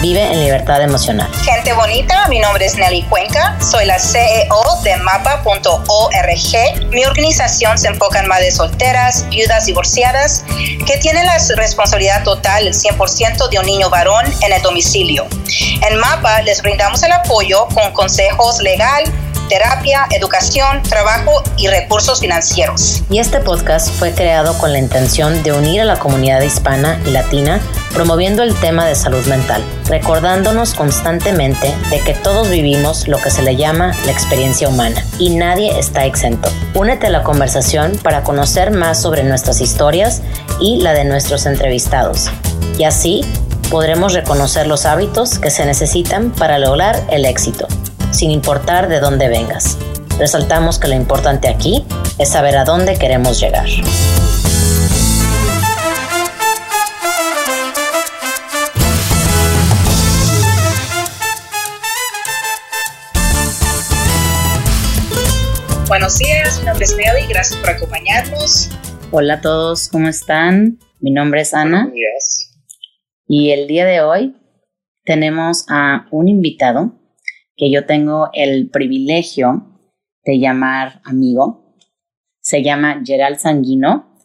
[0.00, 1.28] Vive en libertad emocional.
[1.42, 6.92] Gente bonita, mi nombre es Nelly Cuenca, soy la CEO de mapa.org.
[6.92, 10.44] Mi organización se enfoca en madres solteras, viudas divorciadas,
[10.86, 15.26] que tienen la responsabilidad total, el 100% de un niño varón en el domicilio.
[15.88, 19.02] En Mapa les brindamos el apoyo con consejos legal,
[19.48, 23.02] terapia, educación, trabajo y recursos financieros.
[23.10, 27.10] Y este podcast fue creado con la intención de unir a la comunidad hispana y
[27.10, 27.60] latina
[27.94, 33.42] promoviendo el tema de salud mental, recordándonos constantemente de que todos vivimos lo que se
[33.42, 36.50] le llama la experiencia humana y nadie está exento.
[36.74, 40.22] Únete a la conversación para conocer más sobre nuestras historias
[40.60, 42.30] y la de nuestros entrevistados.
[42.78, 43.24] Y así
[43.70, 47.66] podremos reconocer los hábitos que se necesitan para lograr el éxito
[48.10, 49.78] sin importar de dónde vengas.
[50.18, 51.84] Resaltamos que lo importante aquí
[52.18, 53.68] es saber a dónde queremos llegar.
[65.88, 68.68] Buenos días, mi nombre es Nelly, gracias por acompañarnos.
[69.10, 70.78] Hola a todos, ¿cómo están?
[71.00, 71.84] Mi nombre es Ana.
[71.84, 72.54] Buenos días.
[73.26, 74.36] Y el día de hoy
[75.04, 76.97] tenemos a un invitado
[77.58, 79.66] que yo tengo el privilegio
[80.24, 81.74] de llamar amigo.
[82.40, 84.16] Se llama Gerald Sanguino.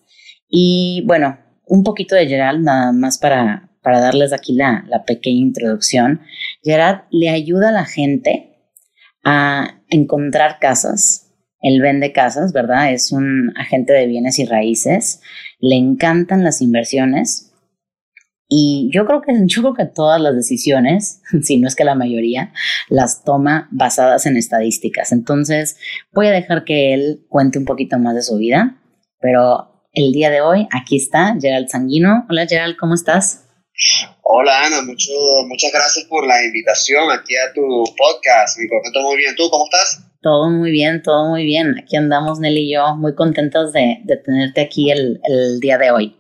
[0.48, 5.42] Y bueno, un poquito de Gerald, nada más para, para darles aquí la, la pequeña
[5.42, 6.22] introducción.
[6.62, 8.70] Gerald le ayuda a la gente
[9.24, 11.32] a encontrar casas.
[11.60, 12.94] Él vende casas, ¿verdad?
[12.94, 15.22] Es un agente de bienes y raíces.
[15.60, 17.43] Le encantan las inversiones
[18.48, 21.96] y yo creo que yo creo que todas las decisiones, si no es que la
[21.96, 22.54] mayoría,
[22.90, 25.12] las toma basadas en estadísticas.
[25.12, 25.78] Entonces,
[26.12, 28.78] voy a dejar que él cuente un poquito más de su vida,
[29.20, 32.26] pero el día de hoy aquí está Gerald Sanguino.
[32.30, 33.42] Hola Gerald, ¿cómo estás?
[34.22, 35.12] Hola Ana, mucho,
[35.48, 37.62] muchas gracias por la invitación aquí a tu
[37.98, 38.58] podcast.
[38.60, 39.36] Me contento muy bien.
[39.36, 40.04] ¿Tú cómo estás?
[40.22, 41.76] Todo muy bien, todo muy bien.
[41.78, 45.92] Aquí andamos Nelly y yo muy contentos de, de tenerte aquí el, el día de
[45.92, 46.16] hoy.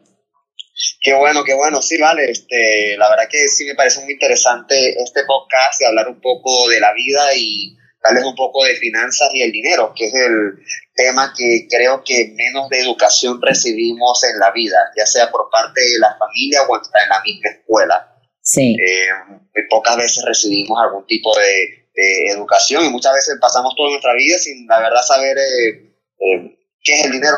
[1.02, 1.82] Qué bueno, qué bueno.
[1.82, 2.30] Sí, vale.
[2.30, 6.70] Este, la verdad que sí me parece muy interesante este podcast de hablar un poco
[6.70, 10.60] de la vida y darles un poco de finanzas y el dinero, que es el
[10.94, 15.80] tema que creo que menos de educación recibimos en la vida, ya sea por parte
[15.82, 18.10] de la familia o hasta en la misma escuela.
[18.42, 18.76] Sí.
[18.78, 23.92] Eh, muy pocas veces recibimos algún tipo de, de, educación y muchas veces pasamos toda
[23.92, 27.38] nuestra vida sin la verdad saber eh, eh, qué es el dinero.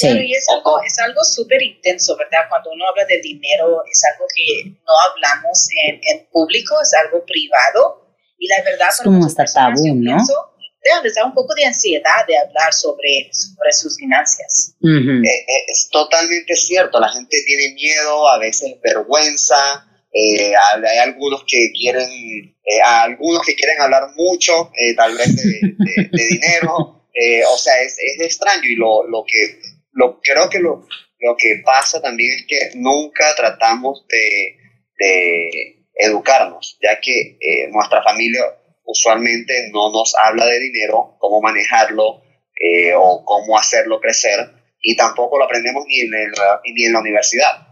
[0.00, 0.06] Sí.
[0.08, 2.48] Pero y es algo, es algo súper intenso, ¿verdad?
[2.48, 7.22] Cuando uno habla de dinero, es algo que no hablamos en, en público, es algo
[7.26, 8.16] privado.
[8.38, 10.16] Y la verdad, es como hasta tabú, ¿no?
[10.16, 14.74] Pienso, les da un poco de ansiedad de hablar sobre, sobre sus finanzas.
[14.80, 15.26] Uh -huh.
[15.26, 21.70] eh, es totalmente cierto, la gente tiene miedo, a veces vergüenza, eh, hay algunos que
[21.72, 27.44] quieren, eh, algunos que quieren hablar mucho, eh, tal vez de, de, de dinero, eh,
[27.44, 29.60] o sea, es, es extraño y lo, lo que
[29.92, 30.86] lo, creo que lo,
[31.18, 34.56] lo que pasa también es que nunca tratamos de,
[34.98, 38.42] de educarnos, ya que eh, nuestra familia
[38.84, 42.22] usualmente no nos habla de dinero, cómo manejarlo
[42.54, 46.32] eh, o cómo hacerlo crecer, y tampoco lo aprendemos ni en, el,
[46.74, 47.68] ni en la universidad,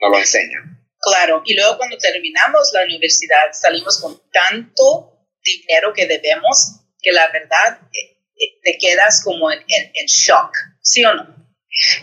[0.00, 0.78] nos lo enseñan.
[1.00, 7.30] Claro, y luego cuando terminamos la universidad salimos con tanto dinero que debemos que la
[7.32, 10.52] verdad eh, te quedas como en, en, en shock,
[10.82, 11.39] ¿sí o no?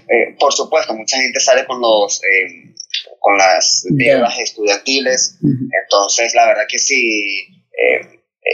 [0.10, 2.74] Eh, por supuesto, mucha gente sale con los eh,
[3.20, 4.44] con las deudas yeah.
[4.44, 5.70] estudiantiles, uh -huh.
[5.84, 7.46] entonces la verdad que sí,
[7.78, 8.02] eh,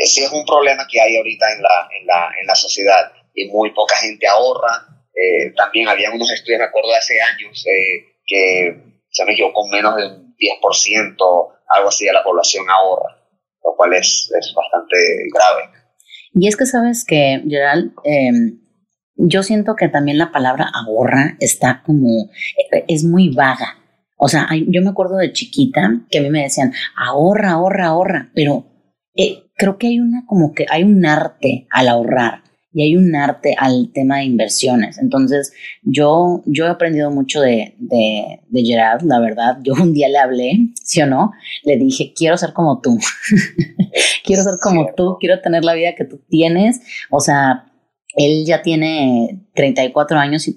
[0.05, 3.47] sí es un problema que hay ahorita en la, en la, en la sociedad y
[3.47, 4.87] muy poca gente ahorra.
[5.13, 8.75] Eh, también había unos estudios, me acuerdo de hace años, eh, que
[9.09, 11.15] se me equivoco, menos del 10%,
[11.67, 13.15] algo así de la población ahorra,
[13.63, 14.97] lo cual es, es bastante
[15.33, 15.69] grave.
[16.33, 18.31] Y es que sabes que, Gerald, eh,
[19.15, 22.29] yo siento que también la palabra ahorra está como,
[22.87, 23.77] es muy vaga.
[24.17, 28.31] O sea, yo me acuerdo de chiquita que a mí me decían, ahorra, ahorra, ahorra,
[28.33, 28.65] pero
[29.15, 32.43] eh, creo que hay una, como que hay un arte al ahorrar
[32.73, 34.97] y hay un arte al tema de inversiones.
[34.97, 39.59] Entonces, yo, yo he aprendido mucho de, de, de Gerard, la verdad.
[39.61, 41.31] Yo un día le hablé, ¿sí o no?
[41.63, 42.97] Le dije, quiero ser como tú.
[44.25, 46.81] quiero ser como tú, quiero tener la vida que tú tienes.
[47.11, 47.72] O sea,
[48.15, 50.47] él ya tiene 34 años,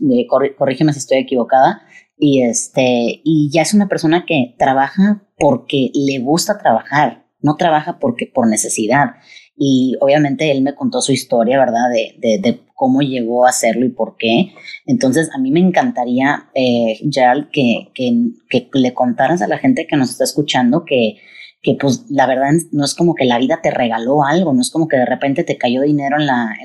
[0.59, 1.83] corrígeme si estoy equivocada,
[2.19, 7.25] y, este, y ya es una persona que trabaja porque le gusta trabajar.
[7.41, 9.17] no trabaja porque por necesidad.
[9.57, 11.91] Y obviamente él me contó su historia, ¿verdad?
[11.93, 14.53] De, de, de cómo llegó a hacerlo y por qué.
[14.85, 18.13] Entonces, a mí me encantaría, eh, Gerald, que, que,
[18.51, 21.19] que le contaras a la gente que nos está escuchando que,
[21.67, 24.71] que pues la verdad no es como que la vida te regaló algo, no es
[24.71, 26.57] como que de repente te cayó dinero en la,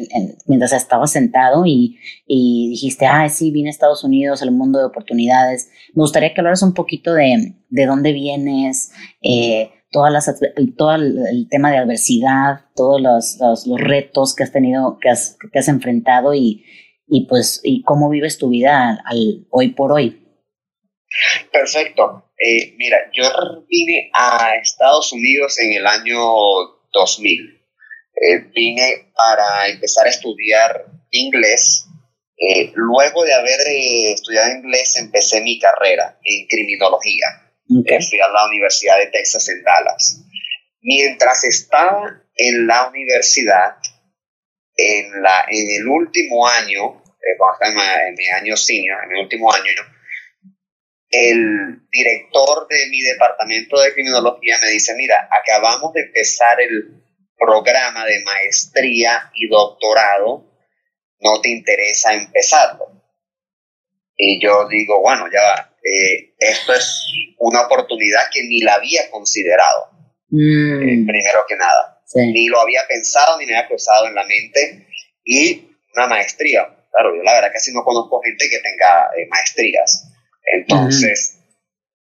[0.46, 5.72] mientras estabas sentado y, dijiste, ah, sí, vine a Estados Unidos, el mundo de oportunidades.
[5.96, 8.92] Me gustaría que hablaras un poquito de, de dónde vienes,
[9.24, 10.40] eh, todas las,
[10.78, 15.58] todo el, tema de adversidad, todos los, los, retos que has tenido, que has, que
[15.58, 16.64] has enfrentado y,
[17.08, 20.28] y pues y cómo vives tu vida al, hoy por hoy.
[21.52, 22.31] Perfecto.
[22.44, 23.24] Eh, mira, yo
[23.70, 26.20] vine a Estados Unidos en el año
[26.92, 27.62] 2000.
[28.16, 31.86] Eh, vine para empezar a estudiar inglés.
[32.38, 33.60] Eh, luego de haber
[34.16, 37.28] estudiado inglés, empecé mi carrera en criminología.
[37.68, 40.22] Fui a la Universidad de Texas en Dallas.
[40.82, 43.78] Mientras estaba en la universidad,
[44.76, 47.04] en, la, en el último año,
[47.38, 49.72] cuando estaba en, mi año senior, en el último año,
[51.12, 57.04] el director de mi departamento de criminología me dice, mira, acabamos de empezar el
[57.38, 60.50] programa de maestría y doctorado,
[61.20, 62.86] ¿no te interesa empezarlo?
[64.16, 67.06] Y yo digo, bueno, ya eh, esto es
[67.40, 69.90] una oportunidad que ni la había considerado,
[70.30, 70.82] mm.
[70.84, 72.02] eh, primero que nada.
[72.14, 74.88] Ni lo había pensado, ni me había cruzado en la mente.
[75.24, 76.68] Y una maestría.
[76.92, 80.11] Claro, yo la verdad casi no conozco gente que tenga eh, maestrías.
[80.46, 81.40] Entonces,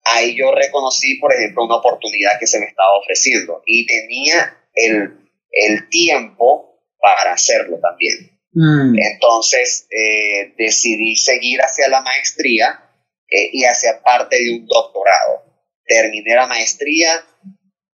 [0.04, 5.30] ahí yo reconocí, por ejemplo, una oportunidad que se me estaba ofreciendo y tenía el,
[5.52, 8.40] el tiempo para hacerlo también.
[8.52, 8.98] Mm.
[8.98, 12.84] Entonces, eh, decidí seguir hacia la maestría
[13.30, 15.44] eh, y hacia parte de un doctorado.
[15.86, 17.24] Terminé la maestría,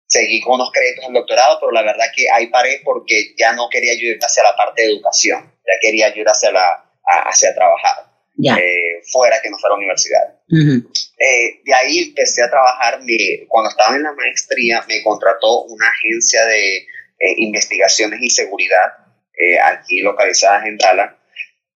[0.08, 3.70] seguí con unos créditos del doctorado, pero la verdad que ahí paré porque ya no
[3.70, 8.09] quería ayudar hacia la parte de educación, ya quería ayudar hacia, la, hacia trabajar.
[8.42, 10.36] Eh, fuera que no fuera universidad.
[10.50, 13.00] Eh, de ahí empecé a trabajar,
[13.48, 16.86] cuando estaba en la maestría me contrató una agencia de eh,
[17.38, 18.94] investigaciones y seguridad
[19.64, 21.14] aquí localizada en Dallas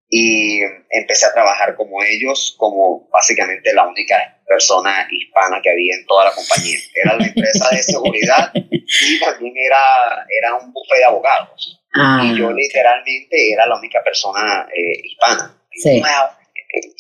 [0.10, 6.06] y empecé a trabajar como ellos, como básicamente la única persona hispana que había en
[6.08, 6.80] toda la compañía.
[6.96, 11.80] Era la empresa de seguridad y también era, era un buffet de abogados.
[11.94, 12.24] Ah.
[12.24, 14.68] Y yo literalmente era la única persona
[15.04, 15.56] hispana.
[15.72, 16.02] Sí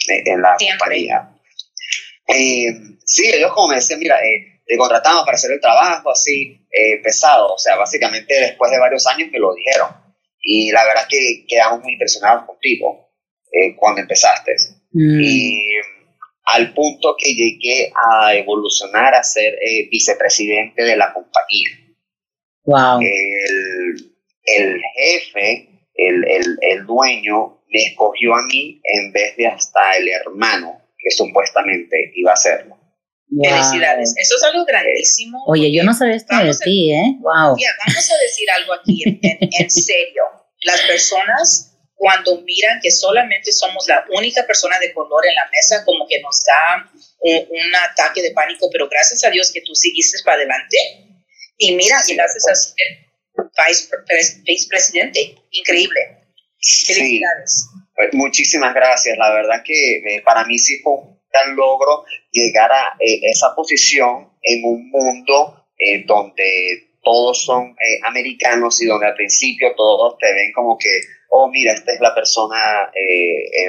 [0.07, 1.29] en la compañía.
[2.27, 6.65] Eh, sí, ellos como me decían, mira, eh, te contratamos para hacer el trabajo así
[6.71, 9.89] eh, pesado, o sea, básicamente después de varios años me lo dijeron.
[10.39, 13.09] Y la verdad que quedamos muy impresionados contigo
[13.75, 14.55] cuando empezaste.
[14.93, 15.19] Mm.
[15.21, 15.63] Y
[16.45, 19.53] al punto que llegué a evolucionar a ser
[19.91, 21.69] vicepresidente de la compañía.
[22.63, 23.01] Wow.
[23.01, 24.15] El,
[24.45, 30.07] el jefe, el, el, el dueño, me escogió a mí en vez de hasta el
[30.09, 32.77] hermano que supuestamente iba a hacerlo.
[33.41, 35.41] Felicidades, eso es algo grandísimo.
[35.47, 37.15] Oye, yo no sabía esto de ti, ¿eh?
[37.21, 37.55] Wow.
[37.55, 40.23] vamos a decir algo aquí en, serio.
[40.63, 45.85] Las personas cuando miran que solamente somos la única persona de color en la mesa,
[45.85, 46.91] como que nos da
[47.21, 50.77] un, ataque de pánico, pero gracias a Dios que tú seguiste para adelante.
[51.57, 52.75] Y mira, gracias a ser
[54.43, 56.20] vicepresidente, increíble.
[56.61, 57.69] Felicidades.
[57.95, 59.17] Pues, muchísimas gracias.
[59.17, 63.53] La verdad que eh, para mí sí fue un gran logro llegar a eh, esa
[63.55, 70.31] posición en un mundo eh, donde todos son americanos y donde al principio todos te
[70.33, 72.91] ven como que, oh, mira, esta es la persona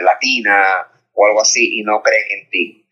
[0.02, 2.87] latina o algo así y no creen en ti.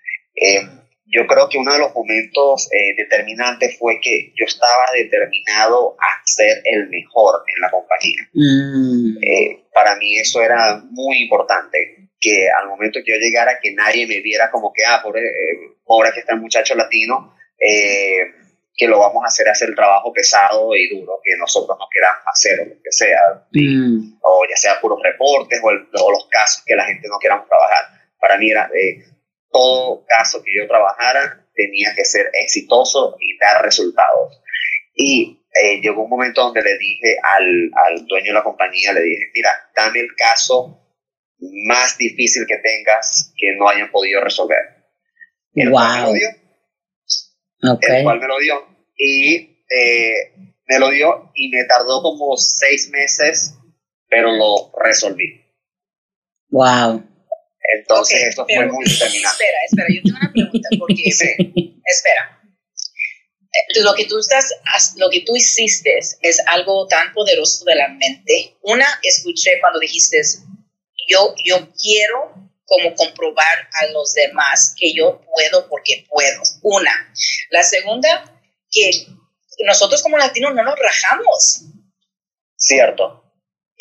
[1.13, 6.23] Yo creo que uno de los momentos eh, determinantes fue que yo estaba determinado a
[6.25, 8.29] ser el mejor en la compañía.
[8.33, 9.17] Mm.
[9.21, 14.07] Eh, para mí eso era muy importante, que al momento que yo llegara, que nadie
[14.07, 18.99] me viera como que, ah, pobre, eh, pobre que está el muchacho latino, que lo
[18.99, 22.65] vamos a hacer hacer el trabajo pesado y duro que nosotros no queramos hacer o
[22.65, 24.19] lo que sea, mm.
[24.23, 27.85] o ya sea puros reportes o, o, los casos que la gente no queramos trabajar.
[28.19, 28.71] Para mí era
[29.51, 34.41] todo caso que yo trabajara tenía que ser exitoso y dar resultados.
[34.95, 39.03] Y eh, llegó un momento donde le dije al, al, dueño de la compañía, le
[39.03, 40.81] dije, mira, dame el caso
[41.67, 44.59] más difícil que tengas que no hayan podido resolver.
[45.55, 46.29] El cual me lo dio.
[47.81, 48.67] El cual me lo dio.
[48.97, 50.33] Y eh,
[50.67, 53.55] me lo dio y me tardó como seis meses,
[54.09, 55.45] pero lo resolví.
[56.51, 57.10] Wow.
[57.79, 59.45] Entonces, esto fue muy determinante.
[59.45, 62.41] Espera, espera, yo tengo una pregunta, porque, espera,
[63.53, 64.53] eh, lo que tú estás,
[64.97, 68.57] lo que tú hiciste es algo tan poderoso de la mente.
[68.63, 70.21] Una, escuché cuando dijiste,
[71.09, 72.35] yo, yo quiero
[72.65, 76.43] como comprobar a los demás que yo puedo porque puedo.
[76.63, 77.13] Una.
[77.51, 78.91] La segunda, que
[79.65, 81.65] nosotros como latinos no nos rajamos.
[82.57, 83.30] Cierto.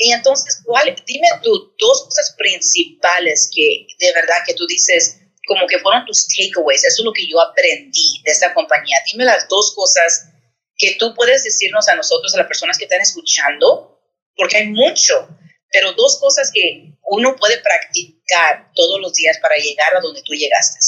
[0.01, 5.67] Y entonces, ¿cuál, dime tú dos cosas principales que de verdad que tú dices, como
[5.67, 8.97] que fueron tus takeaways, eso es lo que yo aprendí de esta compañía.
[9.11, 10.29] Dime las dos cosas
[10.77, 13.99] que tú puedes decirnos a nosotros, a las personas que están escuchando,
[14.37, 15.27] porque hay mucho,
[15.69, 20.31] pero dos cosas que uno puede practicar todos los días para llegar a donde tú
[20.33, 20.79] llegaste.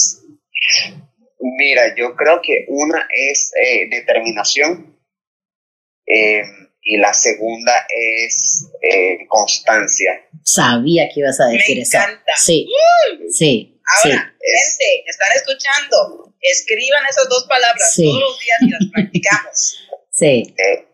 [1.38, 4.98] Mira, yo creo que una es eh, determinación.
[6.06, 6.44] Eh,
[6.82, 10.20] y la segunda es eh, constancia.
[10.44, 11.96] Sabía que ibas a decir Me eso.
[11.96, 12.32] encanta.
[12.36, 12.68] Sí,
[13.32, 13.80] sí.
[14.04, 14.84] Ahora, sí.
[14.86, 16.34] gente, están escuchando.
[16.40, 18.04] Escriban esas dos palabras Sí.
[18.04, 19.78] todos los días y las practicamos.
[20.10, 20.86] Sí, Eh,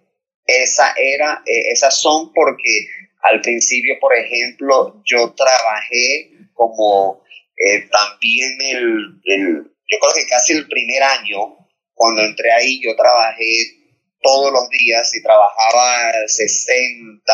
[0.47, 2.87] esa era, eh, esas son porque
[3.23, 7.23] al principio, por ejemplo, yo trabajé como
[7.57, 9.54] eh, también el, el,
[9.90, 11.57] yo creo que casi el primer año,
[11.95, 13.77] cuando entré ahí, yo trabajé
[14.22, 17.32] todos los días y trabajaba 60,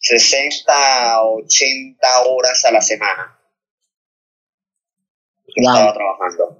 [0.00, 3.38] 60, 80 horas a la semana.
[5.56, 5.74] Wow.
[5.74, 6.58] Estaba trabajando.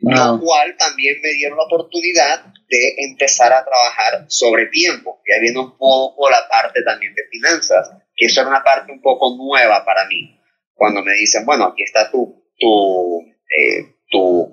[0.00, 0.40] Lo wow.
[0.40, 5.20] cual también me dieron la oportunidad de empezar a trabajar sobre tiempo.
[5.26, 9.00] Ya viene un poco la parte también de finanzas, que eso era una parte un
[9.00, 10.38] poco nueva para mí.
[10.74, 13.22] Cuando me dicen, bueno, aquí está tu, tu,
[13.58, 14.52] eh, tu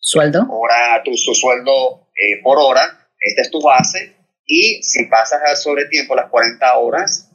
[0.00, 0.44] ¿Sueldo?
[0.50, 5.56] hora, tu, su sueldo eh, por hora, esta es tu base, y si pasas al
[5.56, 7.30] sobre tiempo las 40 horas,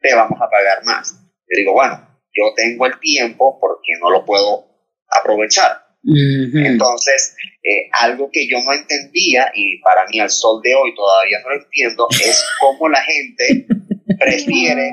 [0.00, 1.12] te vamos a pagar más.
[1.12, 4.66] Yo digo, bueno, yo tengo el tiempo porque no lo puedo
[5.08, 5.86] aprovechar.
[6.04, 11.38] Entonces, eh, algo que yo no entendía y para mí al sol de hoy todavía
[11.42, 13.66] no lo entiendo es cómo la gente
[14.18, 14.92] prefiere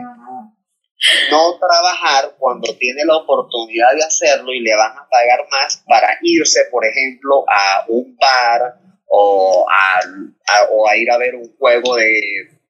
[1.31, 6.17] no trabajar cuando tiene la oportunidad de hacerlo y le van a pagar más para
[6.21, 11.55] irse, por ejemplo, a un bar o a, a- o a ir a ver un
[11.57, 12.21] juego de,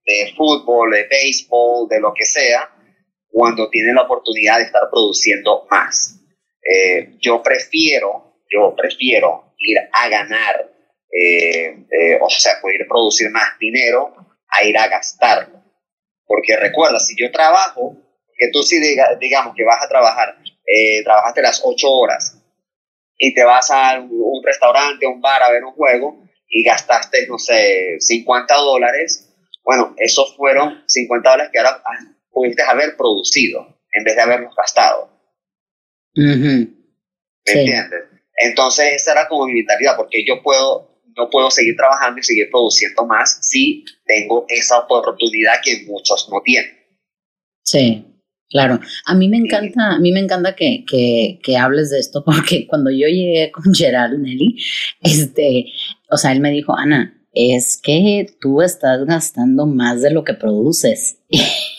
[0.05, 2.69] de fútbol, de béisbol, de lo que sea,
[3.29, 6.19] cuando tiene la oportunidad de estar produciendo más.
[6.63, 10.71] Eh, yo prefiero, yo prefiero ir a ganar,
[11.11, 14.13] eh, eh, o sea, poder producir más dinero
[14.49, 15.61] a ir a gastarlo.
[16.25, 17.97] Porque recuerda, si yo trabajo,
[18.37, 22.41] que tú sí diga- digamos que vas a trabajar, eh, trabajaste las ocho horas
[23.17, 26.24] y te vas a un, un restaurante, un bar a ver un juego
[26.57, 29.29] y gastaste, no sé, 50 dólares,
[29.65, 34.55] bueno, esos fueron 50 dólares que ahora ah, pudiste haber producido en vez de haberlos
[34.55, 35.09] gastado.
[36.15, 36.23] Ujú.
[37.45, 37.59] ¿Me Sí.
[37.59, 38.03] entiendes?
[38.37, 42.49] Entonces esa era como mi mentalidad, porque yo puedo, no puedo seguir trabajando y seguir
[42.49, 46.71] produciendo más si tengo esa oportunidad que muchos no tienen.
[47.63, 48.05] Sí,
[48.49, 48.79] claro.
[49.07, 52.65] A mí me encanta, a mí me encanta que, que, que hables de esto porque
[52.67, 54.57] cuando yo llegué con Gerald Nelly,
[55.01, 55.65] este,
[56.15, 60.33] o sea, él me dijo, Ana, es que tú estás gastando más de lo que
[60.33, 61.19] produces.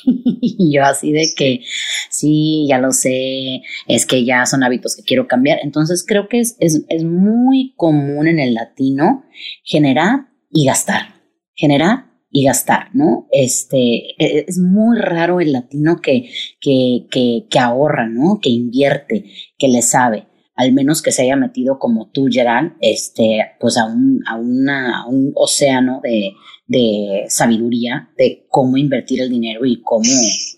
[0.09, 1.63] Y yo así de que,
[2.11, 5.59] sí, ya lo sé, es que ya son hábitos que quiero cambiar.
[5.63, 9.25] Entonces creo que es, es, es muy común en el latino
[9.65, 11.17] generar y gastar,
[11.57, 13.27] generar y gastar, ¿no?
[13.33, 18.39] Este, e- es muy raro el latino que, que, que, que ahorra, ¿no?
[18.41, 19.25] Que invierte,
[19.59, 23.85] que le sabe, al menos que se haya metido como tú, Gerald, este, pues a
[23.85, 26.33] un, a un océano de,
[26.67, 30.05] de sabiduría de cómo invertir el dinero y cómo,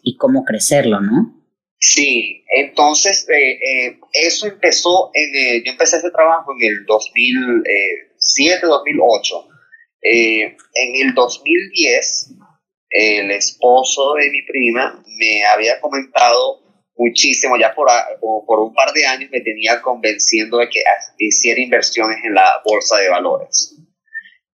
[0.03, 1.35] y cómo crecerlo, ¿no?
[1.81, 8.67] Sí, entonces eh, eh, eso empezó, en, eh, yo empecé ese trabajo en el 2007,
[8.67, 9.49] 2008.
[10.03, 12.35] Eh, en el 2010,
[12.91, 16.68] el esposo de mi prima me había comentado
[16.99, 20.83] muchísimo, ya por, a- como por un par de años me tenía convenciendo de que
[21.19, 23.77] hiciera inversiones en la bolsa de valores.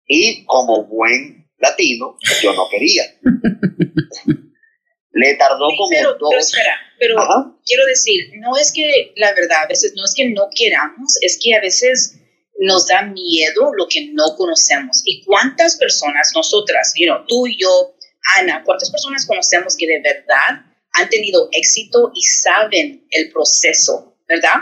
[0.08, 3.04] Y como buen latino, yo no quería.
[5.12, 6.30] Le tardó como pero, dos...
[6.30, 7.56] pero espera, pero Ajá.
[7.66, 11.38] quiero decir, no es que la verdad, a veces no es que no queramos, es
[11.44, 12.16] que a veces
[12.60, 15.02] nos da miedo lo que no conocemos.
[15.06, 17.96] ¿Y cuántas personas, nosotras, you know, tú y yo,
[18.38, 24.58] Ana, cuántas personas conocemos que de verdad han tenido éxito y saben el proceso, ¿verdad?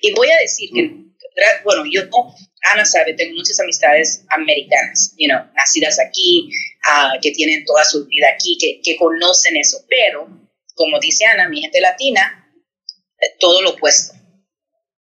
[0.00, 0.90] Y voy a decir que,
[1.64, 2.02] bueno, yo,
[2.72, 6.50] Ana sabe, tengo muchas amistades americanas, you know, nacidas aquí,
[6.86, 10.28] ah, que tienen toda su vida aquí, que, que conocen eso, pero
[10.74, 12.52] como dice Ana, mi gente latina,
[13.20, 14.14] eh, todo lo opuesto.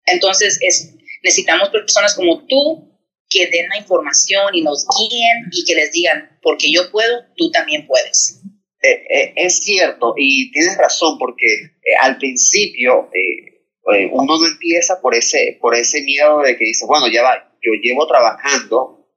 [0.07, 2.93] Entonces, es, necesitamos personas como tú
[3.29, 7.51] que den la información y nos guíen y que les digan, porque yo puedo, tú
[7.51, 8.41] también puedes.
[8.87, 13.11] Eh, eh, es cierto, y tienes razón, porque eh, al principio
[14.13, 17.73] uno no empieza por ese, por ese miedo de que dice, bueno, ya va, yo
[17.81, 19.09] llevo trabajando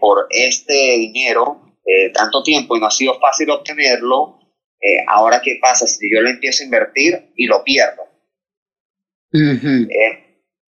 [0.00, 1.76] por este dinero
[2.14, 4.38] tanto tiempo y no ha sido fácil obtenerlo,
[5.08, 8.02] ahora qué pasa si yo lo empiezo a invertir y lo pierdo.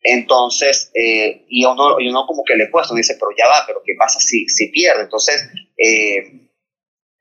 [0.02, 3.80] entonces, y uno, y uno como que le cuesta, uno dice, pero ya va, pero
[3.82, 5.04] ¿qué pasa si, si pierde?
[5.04, 5.48] Entonces,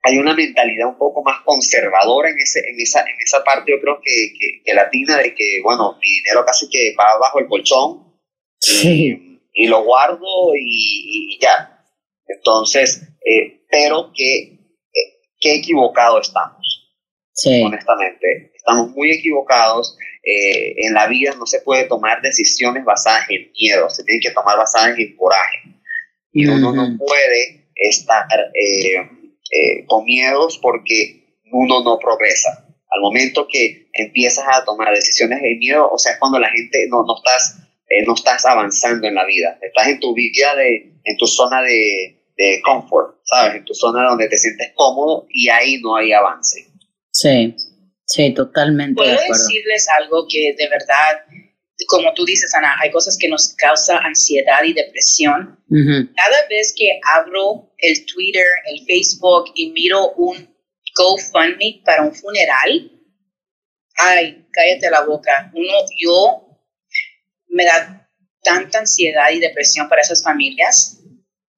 [0.02, 3.80] hay una mentalidad un poco más conservadora en, ese, en, esa, en esa parte, yo
[3.80, 8.18] creo que, que, latina, de que, bueno, mi dinero casi que va bajo el colchón
[8.82, 11.84] y, lo guardo y, ya.
[12.26, 16.94] Entonces, eh, pero que, eh, qué equivocado estamos,
[17.32, 17.62] sí.
[17.62, 18.52] honestamente.
[18.54, 19.96] Estamos muy equivocados.
[20.22, 24.30] Eh, en la vida no se puede tomar decisiones basadas en miedo, se tienen que
[24.30, 25.58] tomar basadas en coraje.
[26.32, 29.19] Y uno no puede estar eh,
[29.86, 31.20] con miedos porque
[31.52, 32.66] uno no progresa.
[32.90, 36.86] Al momento que empiezas a tomar decisiones de miedo, o sea, es cuando la gente
[36.88, 39.58] no, no estás, eh, no estás avanzando en la vida.
[39.62, 43.56] Estás en tu vida, de, en tu zona de, de confort, ¿sabes?
[43.56, 46.66] En tu zona donde te sientes cómodo y ahí no hay avance.
[47.12, 47.54] Sí,
[48.06, 48.94] sí, totalmente.
[48.94, 51.24] Puedo decirles algo que de verdad
[51.86, 55.58] como tú dices, Ana, hay cosas que nos causa ansiedad y depresión.
[55.68, 60.54] Cada vez que abro el Twitter, el Facebook y miro un
[60.94, 62.90] GoFundMe para un funeral,
[63.96, 65.50] ay, cállate la boca.
[65.54, 66.58] Uno, yo
[67.48, 68.08] me da
[68.42, 70.98] tanta ansiedad y depresión para esas familias.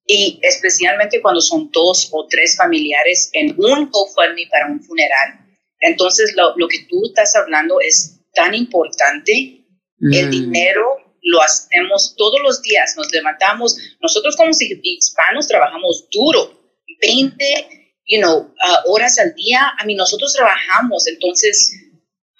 [0.04, 5.40] Y especialmente cuando son dos o tres familiares en un GoFundMe para un funeral.
[5.80, 9.61] Entonces, lo, lo que tú estás hablando es tan importante
[10.10, 10.30] el mm.
[10.30, 16.60] dinero lo hacemos todos los días, nos levantamos, nosotros como hispanos trabajamos duro,
[17.00, 18.52] 20 you know,
[18.86, 21.72] horas al día, a mí nosotros trabajamos, entonces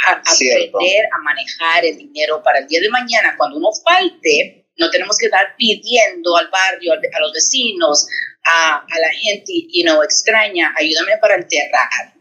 [0.07, 4.90] a, aprender a manejar el dinero para el día de mañana, cuando uno falte, no
[4.90, 8.09] tenemos que estar pidiendo al barrio, a los vecinos,
[8.44, 12.14] a, a la gente you know, extraña, ayúdame para enterrar.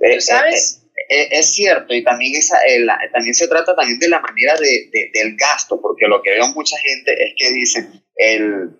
[0.00, 0.85] Eh, eh, ¿Sabes?
[1.08, 4.90] Eh, es cierto, y también, esa, eh, también se trata también de la manera de,
[5.12, 8.70] del gasto, porque lo que veo mucha gente es que dicen, el,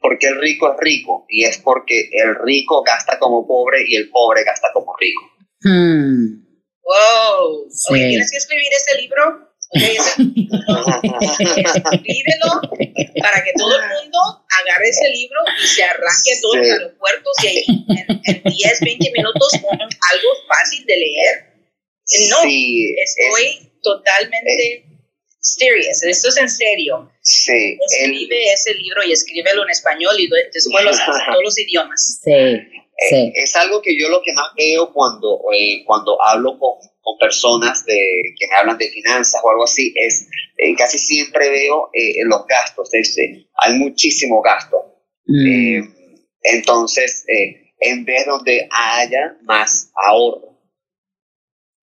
[0.00, 4.10] porque el rico es rico, y es porque el rico gasta como pobre y el
[4.10, 5.22] pobre gasta como rico.
[5.62, 6.44] Hmm.
[6.82, 9.49] Wow, ¿tienes que escribir ese libro?
[9.72, 11.40] Escríbelo
[13.22, 14.18] para que todo el mundo
[14.60, 17.64] agarre ese libro y se arranque a todos los aeropuertos y ahí
[18.24, 21.50] en, 10, 20 minutos algo fácil de leer.
[22.30, 24.86] No, estoy totalmente
[25.40, 26.02] serious.
[26.02, 27.10] Esto es en serio.
[27.22, 27.78] Sí.
[27.80, 32.20] Escribe ese libro y escríbelo en español y después los, todos los idiomas.
[32.24, 32.32] Sí.
[33.08, 33.16] Sí.
[33.16, 37.18] Eh, es algo que yo lo que más veo cuando, eh, cuando hablo con, con
[37.18, 41.90] personas de, que me hablan de finanzas o algo así, es eh, casi siempre veo
[41.92, 44.76] eh, los gastos, este, hay muchísimo gasto.
[45.26, 45.46] Mm.
[45.46, 45.82] Eh,
[46.42, 47.24] entonces,
[47.78, 50.58] en vez donde haya más ahorro.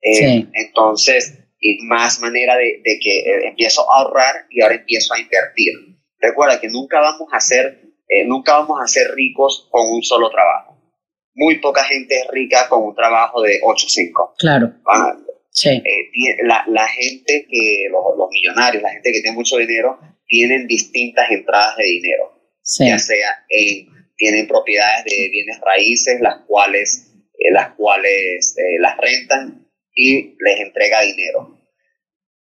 [0.02, 5.74] Entonces, y más manera de, de, que empiezo a ahorrar y ahora empiezo a invertir.
[6.20, 7.82] Recuerda que nunca vamos a ser,
[8.26, 10.77] nunca vamos a ser ricos con un solo trabajo
[11.38, 14.34] muy poca gente es rica con un trabajo de 8-5.
[14.40, 14.74] Claro.
[15.52, 15.70] sí.
[15.70, 20.68] Eh, la, la, gente que, los, los, millonarios, la gente que tiene mucho dinero, tienen
[20.68, 22.42] distintas entradas de dinero.
[22.64, 22.88] Sí.
[22.88, 28.98] Ya sea en, tienen propiedades de bienes raíces, las cuales, eh, las cuales eh, las
[28.98, 31.56] rentan y les entrega dinero.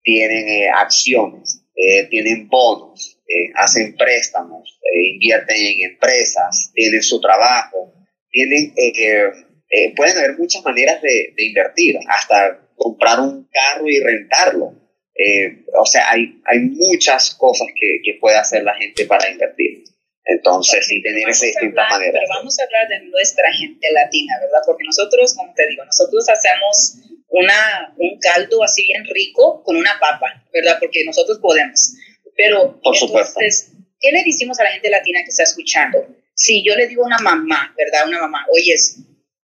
[0.04, 1.66] Tienen acciones,
[2.10, 3.22] tienen bonos,
[3.56, 7.94] hacen préstamos, invierten en empresas, tienen su trabajo
[8.34, 9.32] tienen, eh,
[9.70, 14.74] eh, pueden haber muchas maneras de, invertir, hasta comprar un carro y rentarlo.
[15.16, 19.84] Eh, o sea, hay, hay muchas cosas que, que, puede hacer la gente para invertir.
[20.26, 22.16] Entonces, sí, tener esas distintas maneras.
[22.16, 24.62] Pero vamos a hablar de nuestra gente latina, ¿verdad?
[24.66, 30.00] Porque nosotros, como te digo, nosotros hacemos una, un caldo así bien rico con una
[30.00, 30.78] papa, ¿verdad?
[30.80, 31.94] Porque nosotros podemos.
[32.36, 33.40] Pero, Por supuesto.
[33.40, 36.08] entonces, ¿qué le decimos a la gente latina que está escuchando?
[36.36, 38.08] Si yo le digo a una mamá, ¿verdad?
[38.08, 38.98] Una mamá, oyes,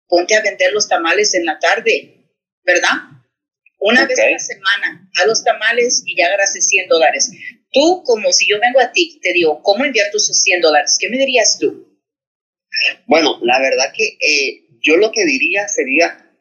[0.08, 2.30] ponte a vender los tamales en la tarde,
[2.64, 2.94] ¿verdad?
[3.80, 7.32] Una vez a la semana, a los tamales y ya agarraste 100 dólares.
[7.72, 10.98] Tú, como si yo vengo a ti, te digo, ¿cómo invierto esos 100 dólares?
[11.00, 12.00] ¿Qué me dirías tú?
[13.06, 16.34] Bueno, la verdad que eh, yo lo que diría sería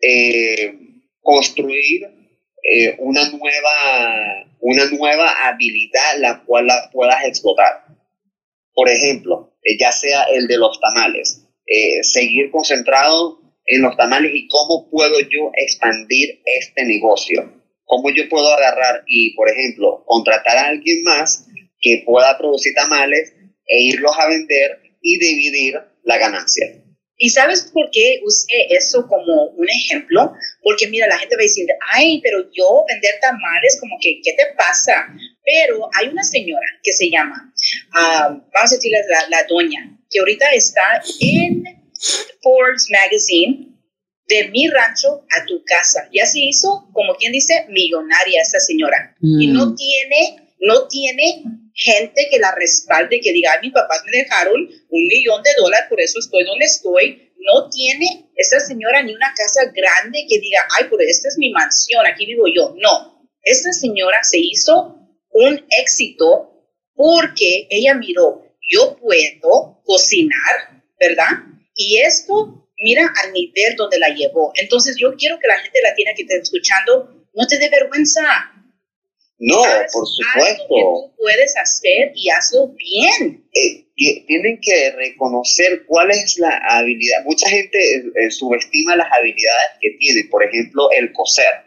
[0.00, 0.78] eh,
[1.20, 2.02] construir
[2.62, 7.86] eh, una, nueva, una nueva habilidad la cual la puedas explotar.
[8.74, 14.32] Por ejemplo, eh, ya sea el de los tamales, eh, seguir concentrado en los tamales
[14.34, 17.52] y cómo puedo yo expandir este negocio.
[17.84, 21.46] Cómo yo puedo agarrar y, por ejemplo, contratar a alguien más
[21.80, 23.34] que pueda producir tamales
[23.66, 26.79] e irlos a vender y dividir la ganancia.
[27.22, 30.32] ¿Y sabes por qué usé eso como un ejemplo?
[30.62, 34.32] Porque mira, la gente va a decir, ay, pero yo vender tamales, como que, ¿qué
[34.32, 35.06] te pasa?
[35.44, 37.52] Pero hay una señora que se llama,
[37.92, 41.62] ah, vamos a decirle la, la doña, que ahorita está en
[42.40, 43.68] Forbes Magazine,
[44.26, 46.08] de mi rancho a tu casa.
[46.14, 49.14] Ya se hizo, como quien dice, millonaria esta señora.
[49.20, 49.76] Y no mm.
[49.76, 51.42] tiene, no tiene
[51.74, 56.00] gente que la respalde, que diga, mis papás me dejaron un millón de dólares, por
[56.00, 57.32] eso estoy donde estoy.
[57.38, 61.50] No tiene esta señora ni una casa grande que diga, ay, pero esta es mi
[61.50, 62.74] mansión, aquí vivo yo.
[62.78, 64.96] No, esta señora se hizo
[65.30, 66.50] un éxito
[66.94, 71.30] porque ella miró, yo puedo cocinar, ¿verdad?
[71.74, 74.52] Y esto, mira al nivel donde la llevó.
[74.54, 78.22] Entonces yo quiero que la gente latina que esté escuchando no te dé vergüenza.
[79.42, 80.66] No, por supuesto.
[80.68, 83.48] que tú puedes hacer y hazlo bien.
[83.54, 83.86] Eh,
[84.26, 87.24] tienen que reconocer cuál es la habilidad.
[87.24, 90.24] Mucha gente eh, eh, subestima las habilidades que tiene.
[90.30, 91.64] Por ejemplo, el coser.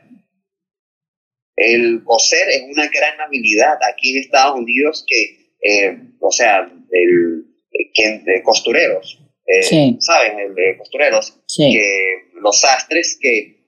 [1.55, 7.45] El coser es una gran habilidad aquí en Estados Unidos que, o sea, el,
[7.93, 9.19] que, costureros,
[9.61, 9.97] sí.
[9.99, 10.39] ¿saben?
[10.39, 13.67] El de costureros, que los sastres que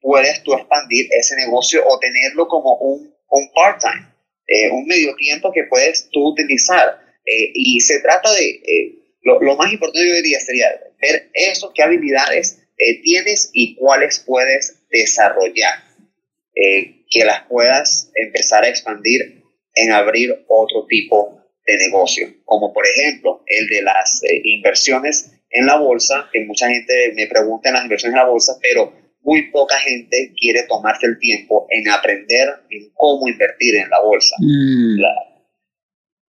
[0.00, 4.12] puedes tú expandir ese negocio o tenerlo como un un part-time,
[4.46, 7.00] eh, un medio tiempo que puedes tú utilizar.
[7.24, 10.68] Eh, y se trata de, eh, lo, lo, más importante yo diría sería
[11.00, 12.58] ver eso, qué habilidades
[13.02, 15.84] tienes y cuáles puedes desarrollar,
[16.54, 23.44] que las puedas empezar a expandir en abrir otro tipo de negocio, como por ejemplo
[23.46, 28.14] el de las inversiones en la bolsa, que mucha gente me pregunta en las inversiones
[28.14, 33.28] en la bolsa, pero muy poca gente quiere tomarse el tiempo en aprender en cómo
[33.28, 34.36] invertir en la bolsa.
[34.40, 35.00] Mm.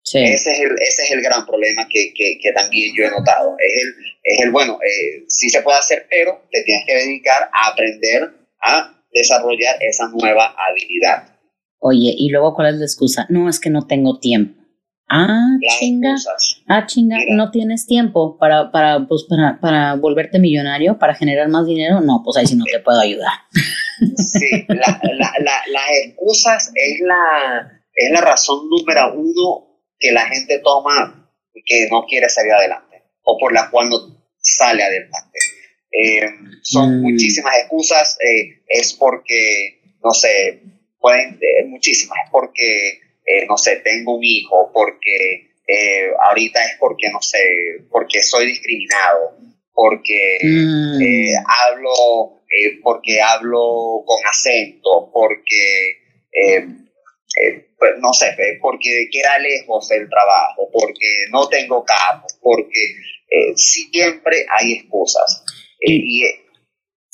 [0.03, 3.55] ese, es el, ese es el gran problema que, que, que también yo he notado.
[3.59, 7.49] Es el, es el bueno, eh, sí se puede hacer, pero te tienes que dedicar
[7.53, 11.33] a aprender a desarrollar esa nueva habilidad.
[11.79, 13.25] Oye, y luego, ¿cuál es la excusa?
[13.29, 14.62] No, es que no tengo tiempo.
[15.09, 16.15] Ah, chinga.
[16.67, 21.67] Ah, chinga, no tienes tiempo para, para, pues, para, para volverte millonario, para generar más
[21.67, 22.01] dinero.
[22.01, 23.33] No, pues ahí sí no te puedo ayudar.
[24.17, 30.25] Sí, la, la, la, las excusas es la, es la razón número uno que la
[30.27, 31.29] gente toma
[31.65, 33.97] que no quiere salir adelante o por la cual no
[34.37, 35.39] sale adelante.
[35.91, 36.27] Eh,
[36.63, 37.01] son mm.
[37.03, 40.61] muchísimas excusas, eh, es porque, no sé,
[40.99, 46.77] pueden, eh, muchísimas, es porque eh, no sé, tengo un hijo, porque eh, ahorita es
[46.79, 47.39] porque, no sé,
[47.89, 49.37] porque soy discriminado,
[49.73, 51.01] porque mm.
[51.01, 52.43] eh, hablo,
[52.83, 55.97] porque hablo con acento, porque,
[57.79, 62.95] pues, no sé, porque queda lejos del trabajo, porque no tengo carro, porque
[63.55, 65.43] siempre hay excusas.
[65.79, 66.23] y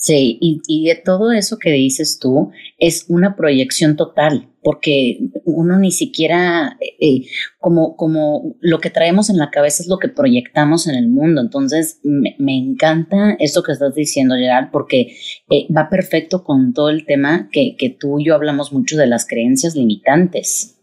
[0.01, 5.77] Sí, y, y, de todo eso que dices tú es una proyección total, porque uno
[5.77, 7.21] ni siquiera, eh, eh,
[7.59, 11.41] como, como lo que traemos en la cabeza es lo que proyectamos en el mundo.
[11.41, 15.17] Entonces, me, encanta eso que estás diciendo, Gerard, porque
[15.49, 19.07] eh, va perfecto con todo el tema que, que tú y yo hablamos mucho de
[19.07, 20.77] las creencias limitantes.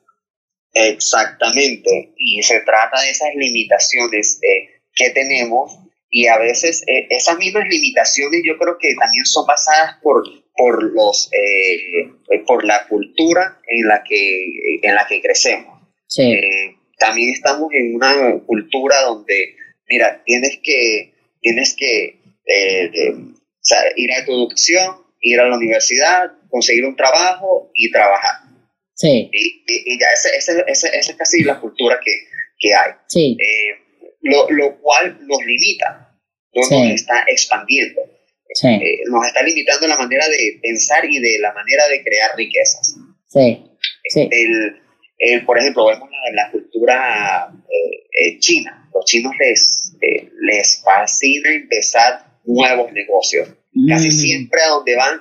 [0.74, 4.38] Exactamente, y se trata de esas limitaciones
[4.94, 5.85] que tenemos
[6.16, 10.24] y a veces eh, esas mismas limitaciones yo creo que también son basadas por,
[10.56, 15.78] por, los, eh, eh, por la cultura en la que, en la que crecemos.
[16.98, 19.56] también estamos en una cultura donde,
[19.90, 22.18] mira, tienes que, tienes que
[23.96, 28.40] ir a tu educación, ir a la universidad, conseguir un trabajo y trabajar.
[28.94, 29.28] Sí.
[29.30, 32.12] Y, ya esa, es casi la cultura que,
[32.58, 32.92] que hay.
[33.06, 33.36] Sí
[34.26, 36.05] lo, lo cual nos limita,
[36.56, 38.00] no nos está expandiendo.
[38.62, 42.96] Eh, nos está limitando la manera de pensar y de la manera de crear riquezas.
[43.26, 43.62] Sí.
[44.14, 44.80] El,
[45.18, 48.88] el, por ejemplo, vemos la, la cultura eh, eh, china.
[48.94, 49.92] Los chinos les,
[50.40, 53.48] les fascina empezar nuevos negocios.
[53.88, 54.12] Casi mm.
[54.12, 55.20] siempre a donde van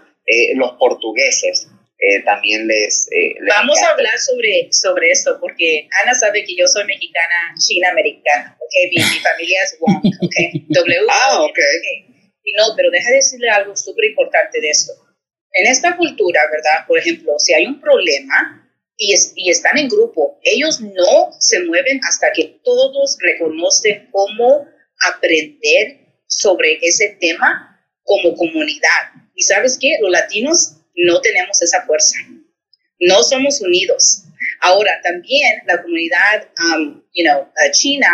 [0.56, 1.68] los portugueses
[2.08, 6.68] eh, también les, eh, Vamos a hablar sobre, sobre esto, porque Ana sabe que yo
[6.68, 8.74] soy mexicana, china-americana, ¿ok?
[8.92, 10.36] Mi, familia es Wong, ¿ok?
[10.70, 11.00] W.
[11.10, 11.60] ah, ok.
[12.44, 14.94] Y no, pero deja de decirle algo súper importante de esto.
[15.54, 16.86] En esta cultura, ¿verdad?
[16.88, 18.62] Por ejemplo, si hay un problema,
[18.98, 20.40] y, y están en grupo.
[20.44, 24.68] Ellos no se mueven hasta que todos reconocen cómo
[25.12, 29.12] aprender sobre ese tema como comunidad.
[29.34, 32.18] Y sabes qué, los latinos no tenemos esa fuerza.
[33.00, 34.24] No somos unidos.
[34.62, 38.08] Ahora, también la comunidad, um, you know, china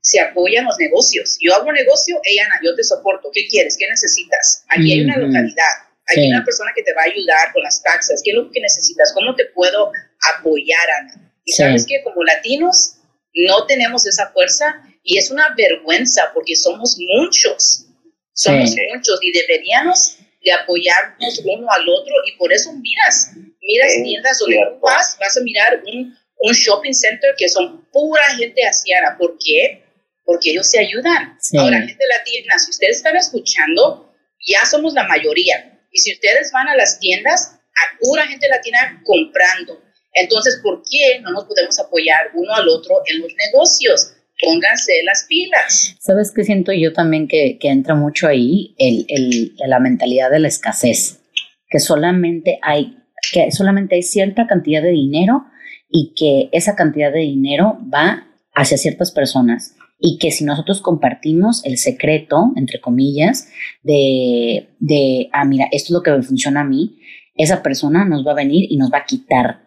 [0.00, 1.36] se apoya en los negocios.
[1.40, 3.30] Yo hago un negocio, ella, yo te soporto.
[3.32, 3.76] ¿Qué quieres?
[3.76, 4.64] ¿Qué necesitas?
[4.68, 5.74] Aquí hay una localidad.
[6.06, 8.20] Aquí hay una persona que te va a ayudar con las taxas.
[8.24, 9.12] ¿Qué es lo que necesitas?
[9.14, 9.90] ¿Cómo te puedo
[10.38, 11.32] apoyar, Ana?
[11.44, 12.98] Y sabes que como latinos
[13.34, 17.86] no tenemos esa fuerza y es una vergüenza porque somos muchos.
[18.32, 24.38] Somos muchos y deberíamos de apoyarnos uno al otro y por eso miras, miras tiendas
[24.38, 29.16] donde tú vas, vas a mirar un, un, shopping center que son pura gente asiana.
[29.18, 29.82] ¿Por qué?
[30.24, 31.36] Porque ellos se ayudan.
[31.58, 34.14] Ahora, gente latina, si ustedes están escuchando,
[34.46, 35.80] ya somos la mayoría.
[35.90, 39.82] Y si ustedes van a las tiendas, a pura gente latina comprando.
[40.12, 44.12] Entonces, ¿por qué no nos podemos apoyar uno al otro en los negocios?
[44.42, 45.96] Pónganse las pilas.
[46.00, 48.74] ¿Sabes qué siento yo también que, entra mucho ahí?
[48.78, 51.20] El, el, la mentalidad de la escasez,
[51.68, 52.98] que solamente hay,
[53.32, 55.46] que solamente hay cierta cantidad de dinero
[55.88, 61.64] y que esa cantidad de dinero va hacia ciertas personas y que si nosotros compartimos
[61.64, 63.48] el secreto, entre comillas,
[63.82, 66.98] de, de, ah, mira, esto es lo que me funciona a mí,
[67.34, 69.66] esa persona nos va a venir y nos va a quitar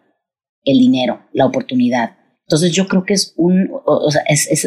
[0.64, 2.19] el dinero, la oportunidad.
[2.50, 4.64] Entonces yo creo que es un, o, sea, es, es,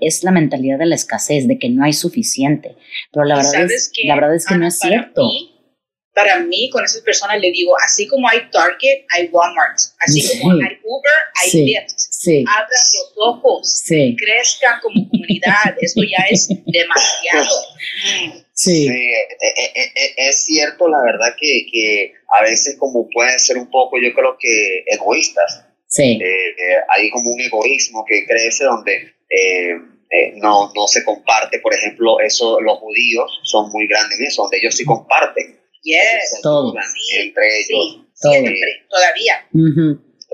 [0.00, 2.74] es, la mentalidad de la escasez, de que no hay suficiente.
[3.12, 5.28] Pero la verdad, es, que, la verdad es que no es cierto.
[6.14, 9.78] para mí, con esas personas le digo, así como hay Target, hay Walmart.
[10.00, 12.48] Así como hay Uber, hay Lyft.
[12.48, 15.76] Abran los ojos, crezcan como comunidad.
[15.82, 17.56] Esto ya es demasiado.
[18.54, 18.88] Sí.
[18.88, 23.68] E, e, e, es cierto, la verdad que, que a veces como pueden ser un
[23.68, 26.20] poco, yo creo que egoístas Sí.
[26.22, 29.74] Eh, eh, hay como un egoísmo que crece donde eh,
[30.36, 34.58] no, no se comparte, por ejemplo, eso los judíos son muy grandes en eso, donde
[34.58, 35.58] ellos sí comparten.
[35.82, 36.40] Yes.
[36.42, 36.74] Todo.
[37.18, 38.04] Entre ellos.
[38.90, 39.48] todavía.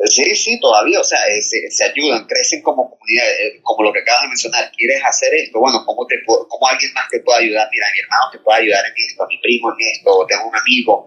[0.06, 3.24] Sí, sí, todavía, o sea, se, se, ayudan, crecen como comunidad,
[3.62, 5.60] como lo que acabas de mencionar, ¿quieres hacer esto?
[5.60, 7.68] Bueno, ¿cómo, te, cómo alguien más te puede ayudar?
[7.70, 11.06] Mira, mi hermano te puede ayudar en esto, mi primo en esto, tengo un amigo.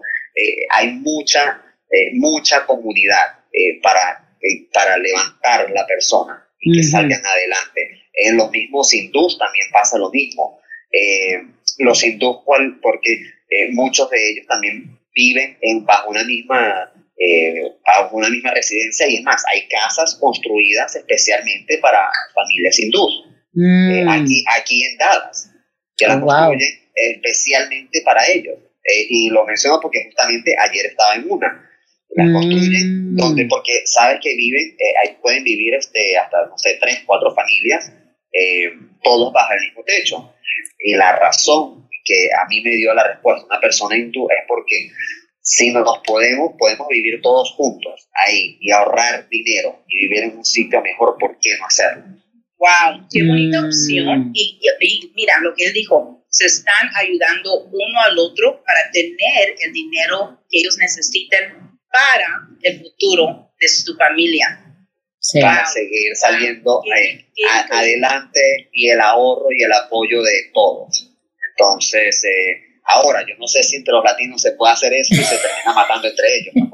[0.70, 1.62] hay mucha,
[2.14, 3.44] mucha comunidad
[3.82, 8.02] para eh, para levantar la persona y que salgan adelante.
[8.14, 10.60] En los mismos hindús también pasa lo mismo.
[10.92, 11.42] Eh,
[11.78, 12.38] los hindús,
[12.80, 13.12] porque
[13.50, 16.92] eh, muchos de ellos también viven en, bajo, una misma,
[17.84, 23.24] bajo una misma residencia y es más, hay casas construidas especialmente para familias hindús.
[23.52, 24.08] Mm.
[24.08, 25.50] aquí, aquí en Dallas,
[25.96, 28.56] que las oh, construyen especialmente para ellos.
[29.08, 31.67] y lo menciono porque justamente ayer estaba en una
[32.10, 33.16] las construyen, mm.
[33.16, 37.34] donde, porque sabes que viven, eh, ahí pueden vivir este, hasta, no sé, tres, cuatro
[37.34, 37.92] familias,
[38.32, 38.70] eh,
[39.02, 40.34] todos bajo el mismo techo.
[40.80, 44.90] Y la razón que a mí me dio la respuesta una persona hindú es porque
[45.40, 50.38] si no nos podemos, podemos vivir todos juntos ahí y ahorrar dinero y vivir en
[50.38, 52.04] un sitio mejor, ¿por qué no hacerlo?
[52.58, 53.06] ¡Wow!
[53.10, 53.64] ¡Qué bonita mm.
[53.64, 54.30] opción!
[54.34, 59.54] Y, y, mira, lo que él dijo, se están ayudando uno al otro para tener
[59.62, 64.64] el dinero que ellos necesitan para el futuro de su familia.
[65.40, 67.26] Para seguir saliendo eh,
[67.70, 71.10] adelante y el ahorro y el apoyo de todos.
[71.50, 75.18] Entonces, eh, ahora, yo no sé si entre los latinos se puede hacer eso y
[75.18, 76.54] se termina matando entre ellos.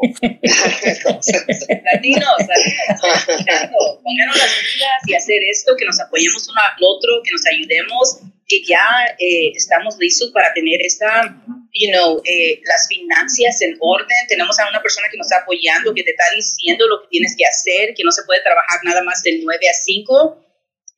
[1.92, 3.00] latinos, latinos,
[4.02, 8.20] pónganos las pilas y hacer esto, que nos apoyemos uno al otro, que nos ayudemos
[8.62, 14.16] que ya eh, estamos listos para tener esta, you know, eh, las finanzas en orden.
[14.28, 17.34] Tenemos a una persona que nos está apoyando, que te está diciendo lo que tienes
[17.36, 20.40] que hacer, que no se puede trabajar nada más de 9 a 5.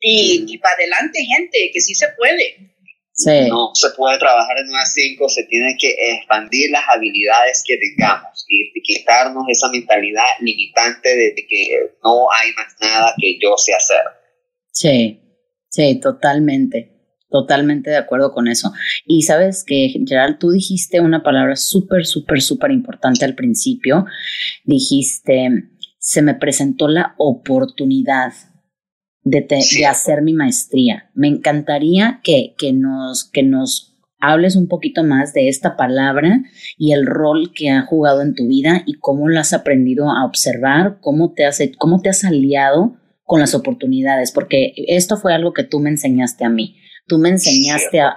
[0.01, 2.75] Y, y para adelante, gente, que sí se puede.
[3.13, 3.49] Sí.
[3.49, 7.79] No se puede trabajar en 9 a 5, se tiene que expandir las habilidades que
[7.79, 13.73] tengamos y quitarnos esa mentalidad limitante de que no hay más nada que yo sé
[13.73, 14.03] hacer.
[14.71, 15.19] Sí,
[15.71, 16.96] sí, totalmente.
[17.29, 18.73] Totalmente de acuerdo con eso.
[19.05, 24.07] Y sabes que, Gerald, tú dijiste una palabra súper, súper, súper importante al principio.
[24.65, 25.49] Dijiste,
[25.99, 28.33] se me presentó la oportunidad
[29.25, 31.11] de, de hacer mi maestría.
[31.15, 36.43] Me encantaría que, que, nos, que nos hables un poquito más de esta palabra
[36.79, 40.25] y el rol que ha jugado en tu vida y cómo lo has aprendido a
[40.25, 45.53] observar, cómo te has, cómo te has aliado con las oportunidades, porque esto fue algo
[45.53, 46.77] que tú me enseñaste a mí
[47.07, 48.15] Tú me enseñaste a,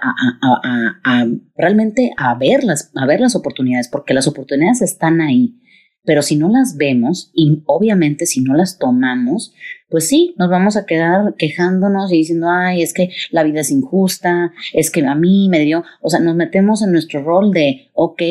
[1.56, 5.56] realmente a ver, las, a ver las oportunidades, porque las oportunidades están ahí.
[6.04, 9.54] pero si no las vemos y obviamente si no las tomamos,
[9.88, 13.70] pues sí, nos vamos a quedar quejándonos y diciendo, ay, es que la vida es
[13.70, 17.90] injusta, es que a mí me dio, o sea, nos metemos en nuestro rol de,
[17.92, 18.22] ok,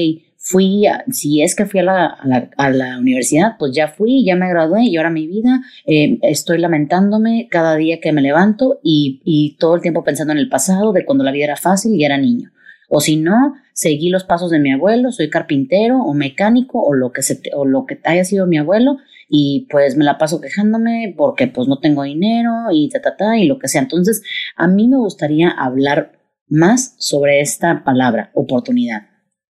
[0.42, 4.48] fui, si es que fui a la, a la, universidad, pues ya fui, ya me
[4.48, 9.58] gradué y ahora mi vida, eh, estoy lamentándome cada día que me levanto y, y
[9.58, 12.18] todo el tiempo pensando en el pasado de cuando la vida era fácil y era
[12.18, 12.52] niño.
[12.88, 17.12] O si no, seguí los pasos de mi abuelo, soy carpintero o mecánico o lo
[17.12, 18.98] que, se o lo que haya sido mi abuelo
[19.28, 23.38] y pues me la paso quejándome porque pues no tengo dinero y ta, ta, ta
[23.38, 23.82] y lo que sea.
[23.82, 24.24] Entonces,
[24.56, 26.14] a mí me gustaría hablar
[26.48, 29.09] más sobre esta palabra, oportunidad.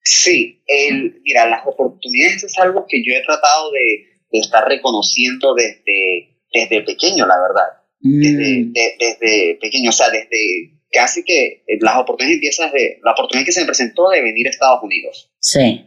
[0.03, 6.39] Sí, el, mira, las oportunidades es algo que yo he tratado de, estar reconociendo desde,
[6.53, 7.67] desde pequeño, la verdad.
[7.99, 8.73] Desde, mm.
[8.73, 13.53] desde pequeño, o sea, desde casi que eh, las oportunidades empiezan de, la oportunidad que
[13.53, 15.31] se me presentó de venir a Estados Unidos.
[15.39, 15.85] Sí.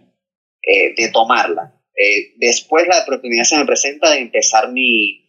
[0.62, 1.74] Eh, de tomarla.
[1.96, 5.22] Eh, después la oportunidad se me presenta de empezar mi,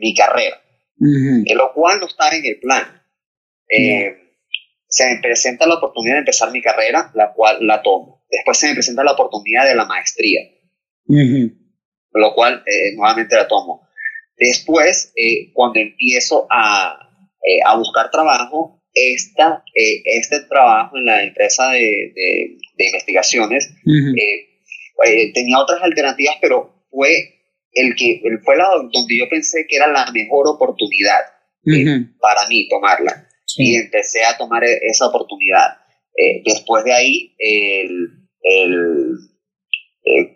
[0.00, 0.60] mi carrera,
[0.98, 3.02] lo cual no estaba en el plan.
[4.88, 8.24] Se me presenta la oportunidad de empezar mi carrera, la cual la tomo.
[8.30, 10.40] Después se me presenta la oportunidad de la maestría,
[11.06, 12.64] lo cual
[12.96, 13.88] nuevamente la tomo.
[14.36, 15.12] Después,
[15.52, 17.10] cuando empiezo a,
[17.64, 24.48] a buscar trabajo, esta, eh, este trabajo en la empresa de, de, investigaciones eh,
[25.04, 27.34] eh, tenía otras alternativas, pero fue
[27.72, 31.20] el que fue la donde yo pensé que era la mejor oportunidad
[32.20, 33.27] para mí tomarla.
[33.58, 35.76] Y empecé a tomar e, esa oportunidad.
[36.44, 38.08] después de ahí, el,
[38.42, 39.18] el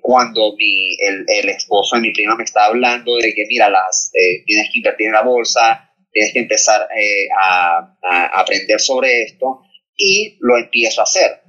[0.00, 4.12] cuando mi, el, el, esposo de mi prima me está hablando de que, mira, las,
[4.44, 7.96] tienes que invertir en la bolsa, tienes que empezar eh, a,
[8.34, 9.62] aprender sobre esto
[9.96, 11.40] y lo empiezo a hacer.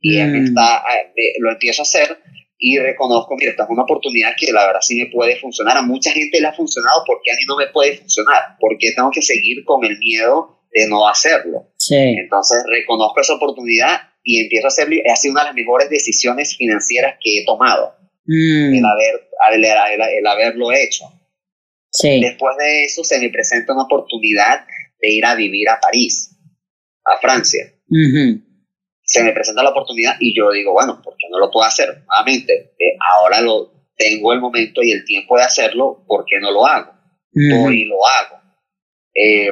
[0.00, 0.46] Y mm.
[0.46, 0.84] está,
[1.14, 2.18] eh, lo empiezo a hacer
[2.58, 5.76] y reconozco, mira, esta es una oportunidad que la verdad sí me puede funcionar.
[5.76, 8.56] A mucha gente le ha funcionado, porque a mí no me puede funcionar?
[8.58, 11.72] porque tengo que seguir con el miedo de no hacerlo?
[11.78, 11.96] Sí.
[11.96, 14.96] Entonces reconozco esa oportunidad y empiezo a hacerlo.
[15.10, 17.94] Ha sido una de las mejores decisiones financieras que he tomado,
[18.26, 18.74] mm.
[18.74, 21.04] el, haber, el haberlo hecho.
[22.02, 24.66] Después de eso se me presenta una oportunidad
[25.00, 26.36] de ir a vivir a París,
[27.04, 27.72] a Francia.
[29.02, 32.02] Se me presenta la oportunidad y yo digo, bueno, ¿por qué no lo puedo hacer?
[32.06, 36.50] Nuevamente, eh, ahora lo tengo el momento y el tiempo de hacerlo, ¿por qué no
[36.50, 36.92] lo hago?
[37.32, 38.36] Voy y lo hago.
[39.14, 39.50] Eh,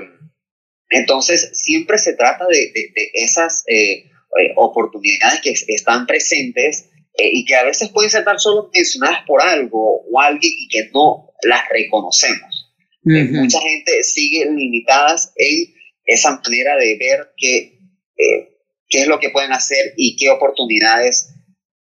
[0.95, 2.73] entonces, siempre se trata de,
[3.15, 4.11] esas eh,
[4.57, 10.01] oportunidades que están presentes y que a veces pueden ser tan solo mencionadas por algo
[10.11, 12.65] o alguien y que no las reconocemos.
[13.07, 15.75] Eh, mucha gente sigue limitadas en
[16.07, 17.79] esa manera de ver qué,
[18.17, 21.35] eh, qué es lo que pueden hacer y qué oportunidades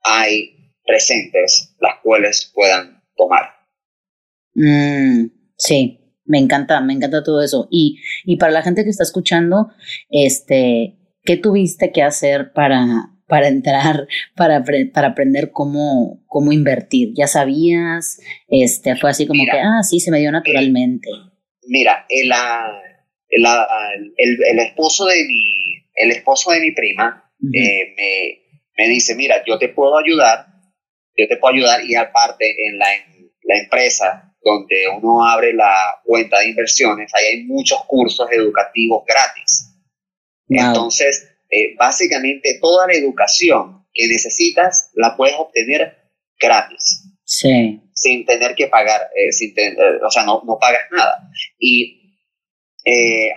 [0.03, 3.55] hay presentes las cuales puedan tomar.
[4.55, 6.02] Mm, sí,
[6.33, 7.68] me encanta, me encanta todo eso.
[7.71, 9.68] Y, y para la gente que está escuchando,
[10.09, 14.64] este, ¿qué tuviste que hacer para, para entrar, para,
[14.95, 17.11] para aprender cómo, cómo invertir?
[17.14, 18.18] ¿Ya sabías?
[18.49, 21.11] Este, fue así como que, ah, sí, se me dio naturalmente.
[21.68, 22.33] mira, el,
[23.29, 23.47] el,
[24.16, 28.38] el, esposo de mi, el esposo de mi prima eh, me,
[28.79, 30.47] me, dice, mira, yo te puedo ayudar,
[31.14, 36.01] yo te puedo ayudar y aparte en la, en la empresa donde uno abre la
[36.05, 39.69] cuenta de inversiones, ahí hay muchos cursos educativos gratis.
[40.49, 45.97] Entonces, eh, básicamente toda la educación que necesitas la puedes obtener
[46.41, 47.09] gratis.
[47.25, 47.81] Sí.
[47.95, 49.75] Sin tener que pagar, eh, sin eh,
[50.05, 51.29] o sea, no, no, pagas nada.
[51.59, 51.99] Y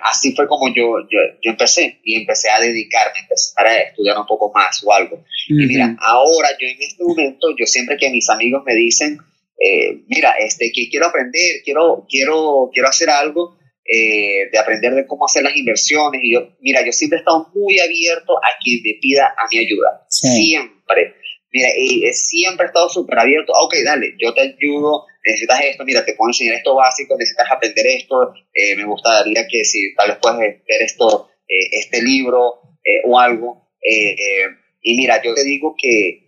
[0.02, 4.26] así fue como yo, yo, yo, empecé y empecé a dedicarme, empezar a estudiar un
[4.26, 5.24] poco más o algo.
[5.48, 9.20] Y mira, ahora yo en este momento, yo siempre que mis amigos me dicen,
[10.08, 15.26] mira, este, que quiero aprender, quiero, quiero, quiero hacer algo, eh, de aprender de cómo
[15.26, 16.20] hacer las inversiones.
[16.24, 19.60] Y yo, mira, yo siempre he estado muy abierto a quien me pida a mi
[19.60, 20.06] ayuda.
[20.10, 21.14] Siempre.
[21.52, 23.54] Mira, y siempre he estado súper abierto.
[23.54, 25.06] Ok, dale, yo te ayudo.
[25.24, 28.34] Necesitas esto, mira, te puedo enseñar esto básico, necesitas aprender esto.
[28.54, 32.62] Eh, me gustaría que si tal vez puedes ver esto, eh, este libro
[33.06, 33.70] o algo.
[34.82, 36.25] y mira, yo te digo que,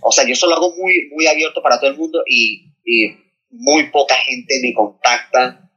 [0.00, 3.16] o sea, yo solo hago muy, muy abierto para todo el mundo y, y
[3.50, 5.70] muy poca gente me contacta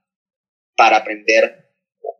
[0.75, 1.69] para aprender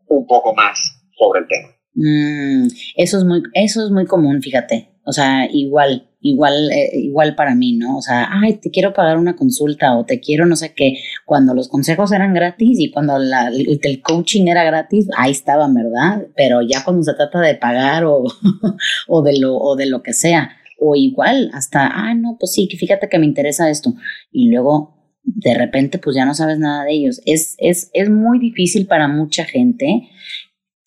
[0.08, 0.80] un poco más
[1.18, 1.70] sobre el tema.
[1.94, 4.90] Mm, eso es muy, eso es muy común, fíjate.
[5.04, 7.98] O sea, igual, igual, eh, igual para mí, ¿no?
[7.98, 11.00] O sea, ay, te quiero pagar una consulta o te quiero no sé qué.
[11.26, 16.28] Cuando los consejos eran gratis y cuando la, el, coaching era gratis, ahí estaban, ¿verdad?
[16.36, 18.24] Pero ya cuando se trata de pagar o,
[19.08, 22.68] o, de, lo, o de lo que sea, o igual hasta, ah, no, pues sí,
[22.68, 23.94] fíjate que me interesa esto.
[24.32, 27.22] Y luego de repente pues ya no sabes nada de ellos.
[27.26, 30.10] Es, es, es muy difícil para mucha gente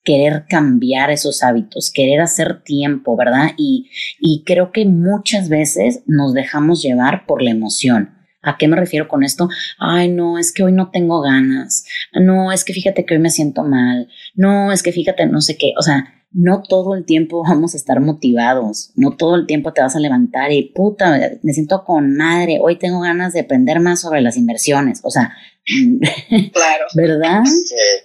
[0.03, 3.53] querer cambiar esos hábitos, querer hacer tiempo, ¿verdad?
[3.57, 3.89] Y,
[4.21, 8.11] y creo que muchas veces nos dejamos llevar por la emoción.
[8.43, 9.49] ¿A qué me refiero con esto?
[9.79, 11.87] Ay, no, es que hoy no tengo ganas.
[12.13, 14.09] No, es que fíjate que hoy me siento mal.
[14.35, 15.73] No, es que fíjate, no sé qué.
[15.79, 19.81] O sea, no todo el tiempo vamos a estar motivados, no todo el tiempo te
[19.81, 24.01] vas a levantar y puta, me siento con madre, hoy tengo ganas de aprender más
[24.01, 25.33] sobre las inversiones, o sea,
[26.53, 26.85] claro.
[26.95, 27.43] ¿verdad?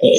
[0.02, 0.12] Eh,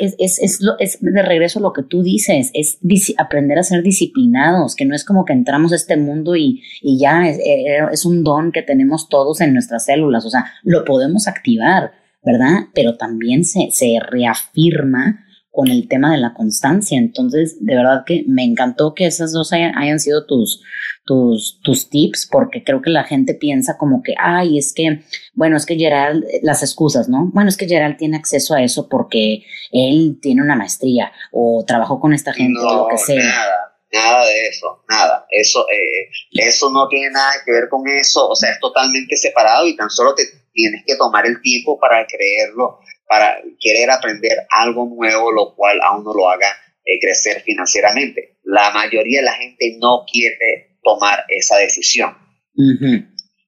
[0.00, 2.78] es, es, es, es, de regreso lo que tú dices, es
[3.18, 7.00] aprender a ser disciplinados, que no es como que entramos a este mundo y, y
[7.00, 11.26] ya eh, es un don que tenemos todos en nuestras células, o sea, lo podemos
[11.26, 11.92] activar,
[12.24, 12.68] ¿verdad?
[12.74, 15.25] Pero también se, se reafirma
[15.56, 16.98] con el tema de la constancia.
[16.98, 20.62] Entonces, de verdad que me encantó que esas dos hayan, sido tus,
[21.06, 25.00] tus, tus tips, porque creo que la gente piensa como que, ay, es que,
[25.32, 27.30] bueno, es que Gerald, las excusas, ¿no?
[27.32, 32.00] Bueno, es que Gerald tiene acceso a eso porque él tiene una maestría o trabajó
[32.00, 33.24] con esta gente o lo que sea.
[33.24, 35.26] Nada, nada de eso, nada.
[35.30, 39.66] Eso, eh, eso no tiene nada que ver con eso, o sea, es totalmente separado
[39.66, 44.86] y tan solo te tienes que tomar el tiempo para creerlo para querer aprender algo
[44.86, 46.48] nuevo, lo cual a uno lo haga
[46.84, 48.38] eh, crecer financieramente.
[48.44, 52.16] La mayoría de la gente no quiere tomar esa decisión.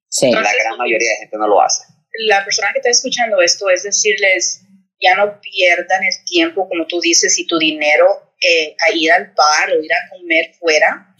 [0.08, 0.30] sí.
[0.30, 1.84] la gran mayoría de gente no lo hace.
[2.26, 4.62] La persona que está escuchando esto es decirles,
[5.00, 8.06] ya no pierdan el tiempo, como tú dices, y tu dinero
[8.40, 11.14] eh, a ir al bar o ir a comer fuera.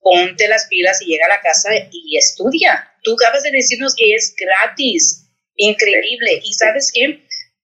[0.00, 2.90] Ponte las pilas y llega a la casa y estudia.
[3.04, 6.40] Tú acabas de decirnos que es gratis, increíble.
[6.42, 7.22] Y sabes qué?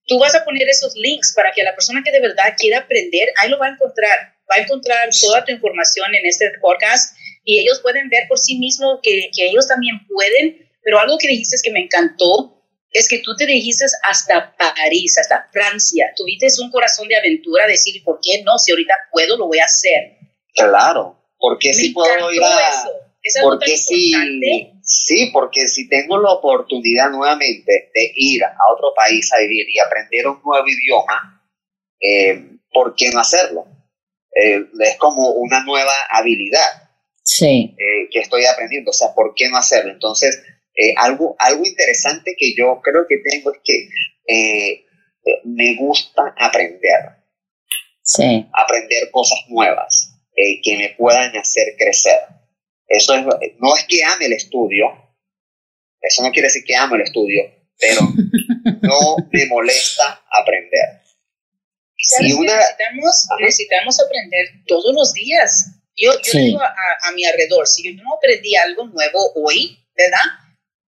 [0.09, 3.29] Tú vas a poner esos links para que la persona que de verdad quiera aprender,
[3.37, 4.35] ahí lo va a encontrar.
[4.51, 8.59] Va a encontrar toda tu información en este podcast y ellos pueden ver por sí
[8.59, 10.67] mismos que, que ellos también pueden.
[10.83, 12.59] Pero algo que dijiste que me encantó
[12.93, 16.11] es que tú te dijiste hasta París, hasta Francia.
[16.17, 18.59] Tuviste un corazón de aventura, decir, ¿por qué no?
[18.59, 20.17] Si ahorita puedo, lo voy a hacer.
[20.55, 22.89] Claro, porque si puedo ir a...
[23.43, 24.13] porque si,
[24.91, 29.79] Sí, porque si tengo la oportunidad nuevamente de ir a otro país a vivir y
[29.79, 31.45] aprender un nuevo idioma,
[32.01, 33.67] eh, ¿por qué no hacerlo?
[34.35, 36.91] Eh, es como una nueva habilidad
[37.23, 37.77] sí.
[37.77, 39.93] Eh, que estoy aprendiendo, o sea, ¿por qué no hacerlo?
[39.93, 40.43] Entonces,
[40.97, 44.87] algo, algo interesante que yo creo que tengo es que
[45.45, 47.19] me gusta aprender.
[48.01, 48.47] Sí.
[48.55, 52.38] Aprender cosas nuevas que me puedan hacer crecer.
[52.89, 53.25] Eso es,
[53.59, 54.87] no es que ame el estudio,
[56.01, 57.43] eso no quiere decir que ame el estudio,
[57.79, 58.01] pero
[58.83, 61.03] no me molesta aprender.
[62.21, 65.67] Y una, necesitamos, necesitamos aprender todos los días.
[65.97, 70.23] Yo, yo digo a, a, mi alrededor, si yo no aprendí algo nuevo hoy, ¿verdad?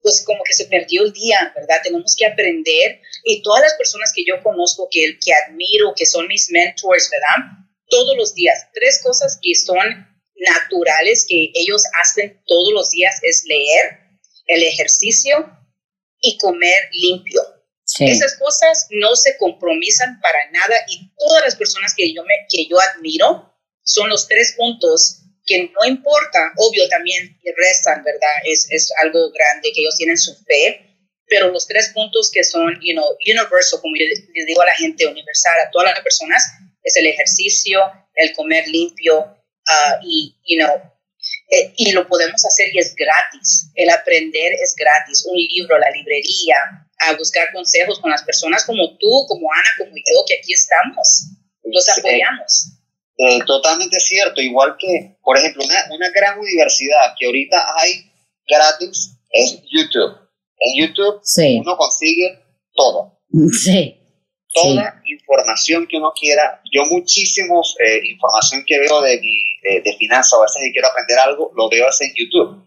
[0.00, 1.76] Pues como que se perdió el día, ¿verdad?
[1.82, 3.02] Tenemos que aprender.
[3.22, 7.58] Y todas las personas que yo conozco, que, que admiro, que son mis mentors, ¿verdad?
[7.86, 8.66] Todos los días.
[8.72, 14.00] Tres cosas que son naturales que ellos hacen todos los días es leer,
[14.46, 15.50] el ejercicio
[16.20, 17.40] y comer limpio.
[18.00, 22.66] Esas cosas no se compromisan para nada y todas las personas que yo, me, que
[22.66, 23.54] yo admiro
[23.84, 28.36] son los tres puntos que no importa, obvio también restan, ¿verdad?
[28.46, 32.80] Es, es algo grande que ellos tienen su fe, pero los tres puntos que son,
[32.80, 36.42] you know, universal, como yo les digo a la gente, universal, a todas las personas,
[36.82, 37.80] es el ejercicio,
[38.14, 39.36] el comer limpio
[39.66, 40.74] Ah, y, you know,
[41.50, 43.70] eh, y lo podemos hacer y es gratis.
[43.74, 45.24] El aprender es gratis.
[45.26, 46.56] Un libro, la librería,
[47.00, 51.28] a buscar consejos con las personas como tú, como Ana, como yo, que aquí estamos.
[51.64, 52.72] Los apoyamos.
[53.16, 54.40] Eh, totalmente cierto.
[54.40, 58.10] Igual que, por ejemplo, una, una gran universidad que ahorita hay
[58.46, 60.18] gratis es YouTube.
[60.58, 61.20] En YouTube
[61.60, 62.42] uno consigue
[62.74, 63.18] todo.
[63.64, 64.03] Sí
[64.54, 66.62] toda información que uno quiera.
[66.72, 70.88] Yo muchísimos eh, información que veo de, mi, de, finanzas o a veces que quiero
[70.88, 72.64] aprender algo, lo veo en YouTube.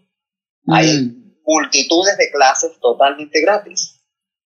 [0.68, 1.40] Hay mm.
[1.44, 4.00] multitudes de clases totalmente gratis,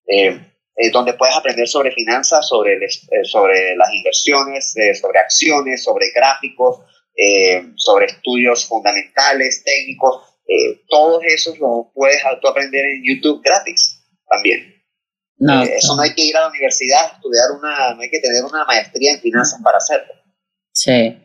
[0.07, 0.40] eh,
[0.76, 2.78] eh, donde puedes aprender sobre finanzas, sobre,
[3.24, 6.80] sobre las inversiones, sobre acciones, sobre gráficos,
[7.76, 10.22] sobre estudios fundamentales, técnicos.
[10.88, 14.72] todos esos los puedes aprender en YouTube gratis también.
[15.43, 18.09] No, eh, eso no hay que ir a la universidad a estudiar una, no hay
[18.09, 20.12] que tener una maestría en finanzas para hacerlo.
[20.72, 21.18] Sí.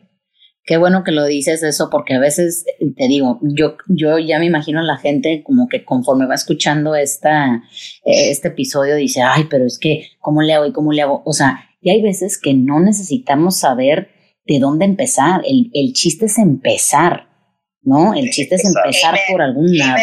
[0.64, 2.64] Qué bueno que lo dices eso, porque a veces
[2.96, 6.96] te digo, yo, yo ya me imagino a la gente como que conforme va escuchando
[6.96, 7.62] esta,
[8.04, 11.22] eh, este episodio dice, ay, pero es que, ¿cómo le hago y cómo le hago?
[11.24, 14.10] O sea, y hay veces que no necesitamos saber
[14.46, 15.42] de dónde empezar.
[15.46, 17.28] El, el chiste es empezar,
[17.82, 18.14] ¿no?
[18.14, 20.02] El chiste es empezar por algún lado.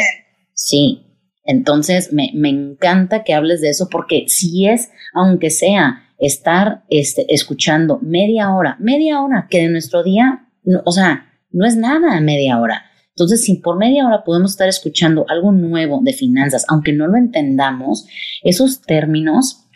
[0.54, 1.05] Sí.
[1.46, 7.26] Entonces, me, me encanta que hables de eso porque si es, aunque sea estar este,
[7.34, 10.48] escuchando media hora, media hora que de nuestro día,
[10.84, 12.84] o sea, no es nada media hora.
[13.10, 17.18] Entonces, si por media hora podemos estar escuchando algo nuevo de finanzas, aunque no lo
[17.18, 18.08] entendamos,
[18.44, 19.68] esos términos,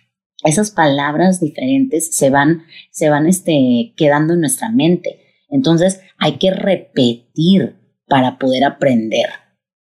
[0.44, 5.22] esas palabras diferentes se van, se van este, quedando en nuestra mente.
[5.50, 9.30] Entonces, hay que repetir para poder aprender,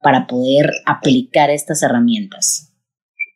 [0.02, 2.74] para poder aplicar estas herramientas.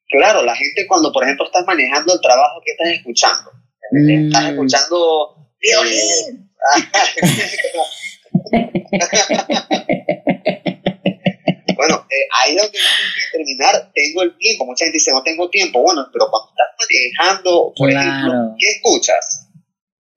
[0.09, 3.51] Claro, la gente cuando, por ejemplo, estás manejando el trabajo que estás escuchando,
[3.91, 4.49] estás mm.
[4.49, 6.51] escuchando violín.
[11.75, 12.85] bueno, eh, ahí donde tengo
[13.15, 14.65] que terminar, tengo el tiempo.
[14.65, 15.81] Mucha gente dice, no tengo tiempo.
[15.81, 19.47] Bueno, pero cuando estás manejando, por ejemplo, ¿qué escuchas?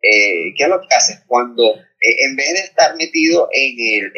[0.03, 1.23] Eh, ¿Qué es lo que haces?
[1.27, 4.13] Cuando, eh, en vez de estar metido en el...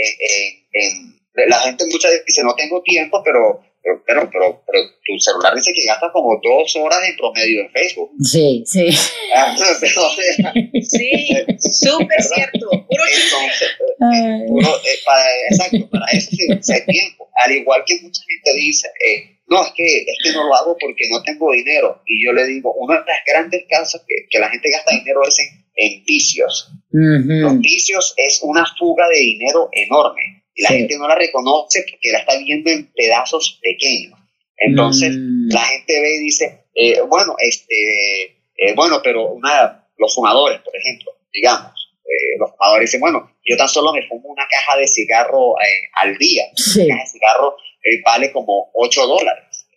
[0.72, 1.15] en,
[1.46, 3.60] la gente muchas veces dice, no tengo tiempo, pero
[4.04, 8.10] pero, pero, pero, tu celular dice que gasta como dos horas en promedio en Facebook.
[8.20, 8.88] Sí, sí.
[9.32, 11.28] Ah, sí,
[11.70, 12.68] súper cierto.
[12.68, 13.68] Puro Entonces,
[14.12, 17.30] eh, eh, para, exacto, para eso sí, hay tiempo.
[17.44, 20.76] Al igual que mucha gente dice, eh, no, es que, es que no lo hago
[20.80, 22.02] porque no tengo dinero.
[22.06, 25.20] Y yo le digo, una de las grandes causas que, que la gente gasta dinero
[25.28, 26.72] es en, en vicios.
[26.90, 32.10] Los vicios es una fuga de dinero enorme y la gente no la reconoce porque
[32.10, 34.18] la está viendo en pedazos pequeños.
[34.56, 35.52] Entonces, mm.
[35.52, 38.24] la gente ve y dice, eh, bueno, este,
[38.56, 43.56] eh, bueno, pero una, los fumadores, por ejemplo, digamos, eh, los fumadores dicen, bueno, yo
[43.58, 45.54] tan solo me fumo una caja de cigarro
[46.00, 46.44] al día.
[46.76, 47.56] Una caja de cigarro
[48.04, 49.68] vale como 8 dólares,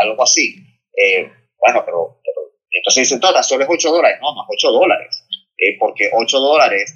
[0.00, 0.54] algo así.
[1.58, 2.20] bueno, pero,
[2.70, 4.18] entonces dicen, tan solo es 8 dólares.
[4.22, 5.24] No, más 8 dólares.
[5.80, 6.94] porque 8 dólares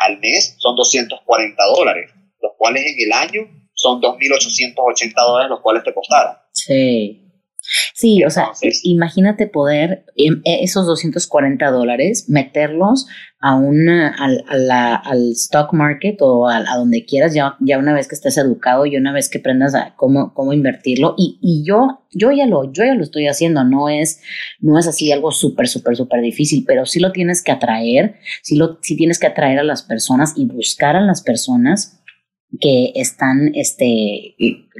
[0.00, 2.13] al mes son 240 dólares
[2.44, 3.40] los cuales en el año
[3.74, 6.36] son 2.880 dólares los cuales te costaron.
[6.52, 7.24] Sí.
[7.94, 8.50] Sí, o sea,
[8.82, 13.06] imagínate poder em, e, esos 240 dólares meterlos
[13.40, 18.14] a una, al, al stock market o a, donde quieras ya, ya una vez que
[18.14, 21.14] estés educado y una vez que aprendas a cómo, cómo invertirlo.
[21.16, 24.20] Y, y yo, yo, ya lo, yo ya lo estoy haciendo, no es,
[24.60, 28.56] no es así algo súper, súper, súper difícil, pero sí lo tienes que atraer, sí,
[28.56, 32.03] lo, sí tienes que atraer a las personas y buscar a las personas
[32.60, 34.34] que están este,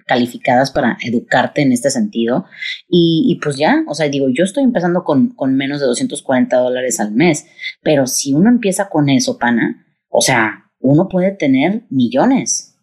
[0.06, 2.46] calificadas para educarte en este sentido.
[2.88, 7.00] Y, pues ya, o sea, digo, yo estoy empezando con, con, menos de 240 dólares
[7.00, 7.46] al mes,
[7.82, 12.76] pero si uno empieza con eso, pana, o sea, uno puede tener millones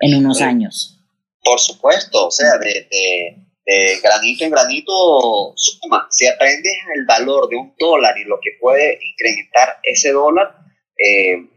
[0.00, 1.00] en unos años.
[1.42, 6.06] Por supuesto, o sea, de, de, granito en granito suma.
[6.10, 10.54] Si aprendes el valor de un dólar y lo que puede incrementar ese dólar,
[10.96, 11.48] eh,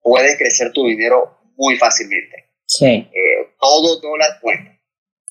[0.00, 2.50] puede crecer tu dinero muy fácilmente.
[2.64, 2.86] Sí.
[2.86, 4.78] Eh, todo dólar cuenta.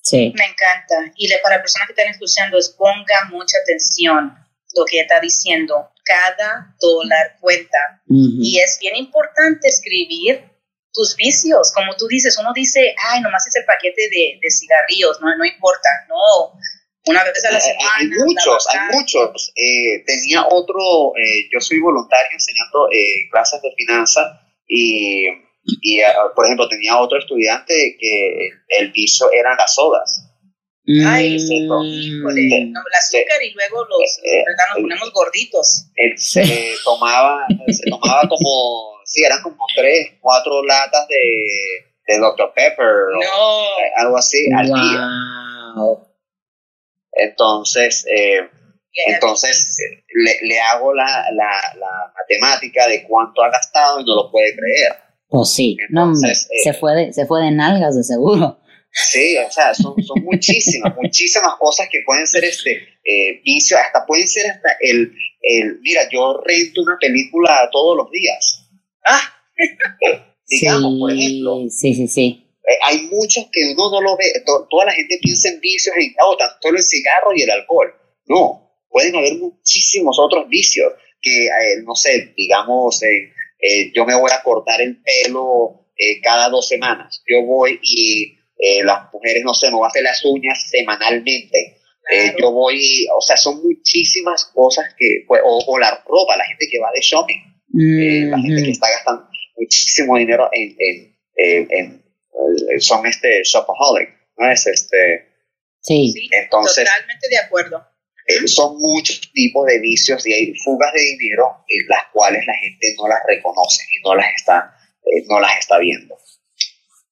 [0.02, 0.32] Sí.
[0.36, 1.12] Me encanta.
[1.16, 4.32] Y le, para personas que están escuchando, es ponga mucha atención
[4.74, 5.90] lo que está diciendo.
[6.04, 8.02] Cada dólar cuenta.
[8.06, 10.44] Y es bien importante escribir
[10.92, 11.72] tus vicios.
[11.74, 15.44] Como tú dices, uno dice, ay, nomás es el paquete de, de cigarrillos, no, no
[15.44, 15.88] importa.
[16.08, 16.58] No,
[17.06, 17.90] una vez a la eh, semana.
[17.96, 19.52] Hay muchos, hay muchos.
[19.56, 21.12] Eh, tenía otro,
[21.52, 22.88] yo soy voluntario enseñando
[23.30, 25.26] clases de finanzas y
[25.64, 28.48] y, ah, por ejemplo, tenía otro estudiante que
[28.78, 30.24] el vicio eran las sodas.
[31.06, 34.64] Ay, sí, híjole, no, el azúcar y luego los, eh, ¿verdad?
[34.70, 35.84] Nos ponemos gorditos.
[36.16, 42.54] se tomaba, se tomaba como, sí, eran como tres, cuatro latas de, de Dr.
[42.54, 43.66] Pepper o
[43.98, 45.08] algo así al día.
[47.12, 48.48] Entonces, eh,
[49.08, 49.76] entonces
[50.08, 54.56] le, le, hago la, la, la matemática de cuánto ha gastado y no lo puede
[54.56, 55.07] creer.
[55.28, 58.60] Pues sí, no, eh, se, fue de, se fue de nalgas de seguro.
[58.90, 62.72] Sí, o sea, son, son muchísimas, muchísimas cosas que pueden ser este
[63.04, 65.12] eh, vicio, hasta pueden ser hasta el,
[65.42, 68.64] el, mira, yo rento una película todos los días.
[69.04, 69.20] Ah,
[70.48, 71.66] digamos, por ejemplo.
[71.68, 72.44] Sí, sí, sí.
[72.66, 76.14] Eh, hay muchos que uno no lo ve, toda la gente piensa en vicios, en,
[76.24, 77.92] oh, tan solo el cigarro y el alcohol.
[78.24, 81.48] No, pueden haber muchísimos otros vicios que,
[81.84, 83.02] no sé, digamos,
[83.58, 87.22] eh, yo me voy a cortar el pelo eh, cada dos semanas.
[87.26, 91.76] Yo voy y eh, las mujeres, no sé, me voy a hacer las uñas semanalmente.
[92.40, 96.78] yo voy, o sea, son muchísimas cosas que, pues, o, la ropa, la gente que
[96.78, 100.76] va de shopping, la gente que está gastando muchísimo dinero en,
[101.36, 102.02] en, en,
[102.80, 104.50] son este shopaholic, ¿no?
[104.50, 105.26] Es este.
[105.80, 107.87] Sí, entonces, totalmente de acuerdo.
[108.28, 112.54] Eh, son muchos tipos de vicios y hay fugas de dinero en las cuales la
[112.54, 114.70] gente no las reconoce y no las está,
[115.04, 116.14] eh, no las está viendo.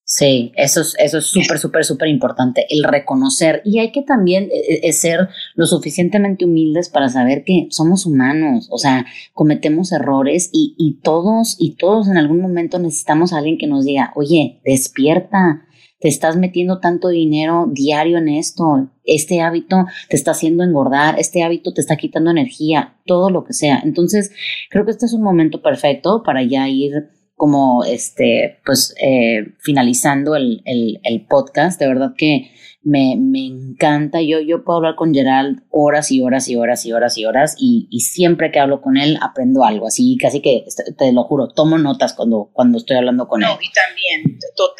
[0.09, 3.61] Sí, eso es eso es súper, súper, súper importante, el reconocer.
[3.65, 8.69] Y hay que también eh, eh, ser lo suficientemente humildes para saber que somos humanos,
[8.71, 13.59] o sea, cometemos errores y, y todos, y todos en algún momento necesitamos a alguien
[13.59, 15.66] que nos diga, oye, despierta,
[15.99, 21.43] te estás metiendo tanto dinero diario en esto, este hábito te está haciendo engordar, este
[21.43, 23.81] hábito te está quitando energía, todo lo que sea.
[23.85, 24.31] Entonces,
[24.71, 30.37] creo que este es un momento perfecto para ya ir como este, pues eh, finalizando
[30.37, 32.51] el, el, podcast, de verdad que
[32.83, 34.23] me, me, encanta.
[34.23, 37.55] Yo, yo puedo hablar con Gerald horas y horas y horas y horas y horas
[37.59, 39.87] y, y, siempre que hablo con él aprendo algo.
[39.87, 43.49] Así casi que, este, te lo juro, tomo notas cuando, cuando estoy hablando con él.
[43.49, 44.76] No, y también, total.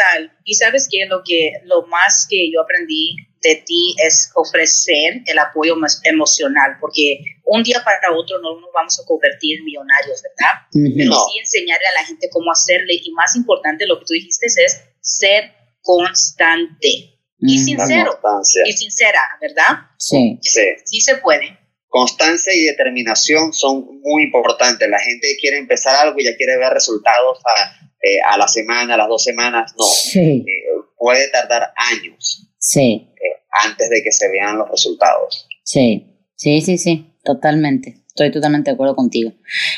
[0.49, 5.39] Y sabes que lo que, lo más que yo aprendí de ti es ofrecer el
[5.41, 5.75] apoyo
[6.05, 10.63] emocional, porque un día para otro no nos vamos a convertir en millonarios, ¿verdad?
[10.73, 14.47] Pero sí enseñarle a la gente cómo hacerle y más importante lo que tú dijiste
[14.47, 18.19] es ser constante y sincero
[18.65, 19.91] y sincera, ¿verdad?
[19.99, 20.39] Sí.
[20.43, 20.63] sí.
[20.85, 21.59] Sí se puede.
[21.97, 24.87] Constancia y determinación son muy importantes.
[24.87, 28.93] La gente quiere empezar algo y ya quiere ver resultados a, eh, a la semana,
[28.93, 29.73] a las dos semanas.
[29.79, 30.45] No, sí.
[30.47, 30.63] Eh,
[30.99, 32.51] puede tardar años.
[32.59, 33.09] Sí.
[33.15, 35.49] Eh, antes de que se vean los resultados.
[35.65, 38.03] Sí, sí, sí, sí, totalmente.
[38.09, 39.33] Estoy totalmente de acuerdo contigo.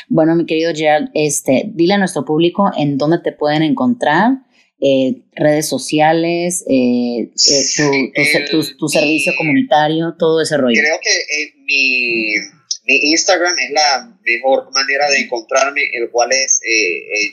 [0.09, 4.39] Bueno, mi querido Gerald, este, dile a nuestro público en dónde te pueden encontrar,
[4.81, 7.31] eh, redes sociales, eh,
[8.77, 10.81] tu, servicio comunitario, todo ese rollo.
[10.81, 11.09] Creo que
[11.69, 12.33] mi,
[12.83, 16.59] mi, Instagram es la mejor manera de encontrarme, el cual es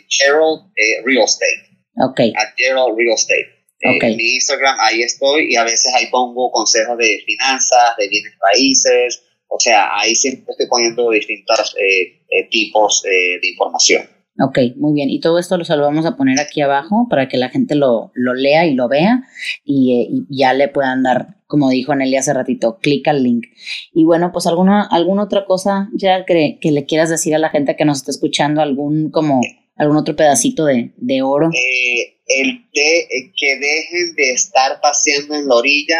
[0.08, 0.70] Gerald
[1.04, 1.62] Real Estate.
[1.98, 2.20] Ok.
[2.36, 3.56] At Gerald Real Estate.
[3.80, 8.32] En mi Instagram, ahí estoy y a veces ahí pongo consejos de finanzas, de bienes
[8.40, 14.08] raíces, o sea, ahí siempre estoy poniendo distintos eh, eh, tipos eh, de información.
[14.38, 15.08] Ok, muy bien.
[15.08, 18.34] Y todo esto lo vamos a poner aquí abajo para que la gente lo, lo
[18.34, 19.22] lea y lo vea
[19.64, 23.46] y, ya le puedan dar, como dijo Nelly hace ratito, clic al link.
[23.94, 27.50] Y bueno, pues alguna, alguna otra cosa ya que, que le quieras decir a la
[27.50, 29.40] gente que nos está escuchando, algún como
[29.76, 31.50] algún otro pedacito de, de oro.
[31.52, 35.98] Eh, el de eh, que dejen de estar paseando en la orilla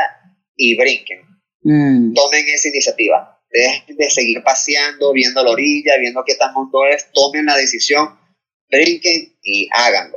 [0.57, 1.21] y brinquen.
[1.63, 2.15] Mm.
[2.15, 3.41] Tomen esa iniciativa.
[3.51, 7.11] Dejen de seguir paseando, viendo la orilla, viendo qué tan mundo es.
[7.13, 8.09] Tomen la decisión,
[8.71, 10.17] brinquen y háganlo.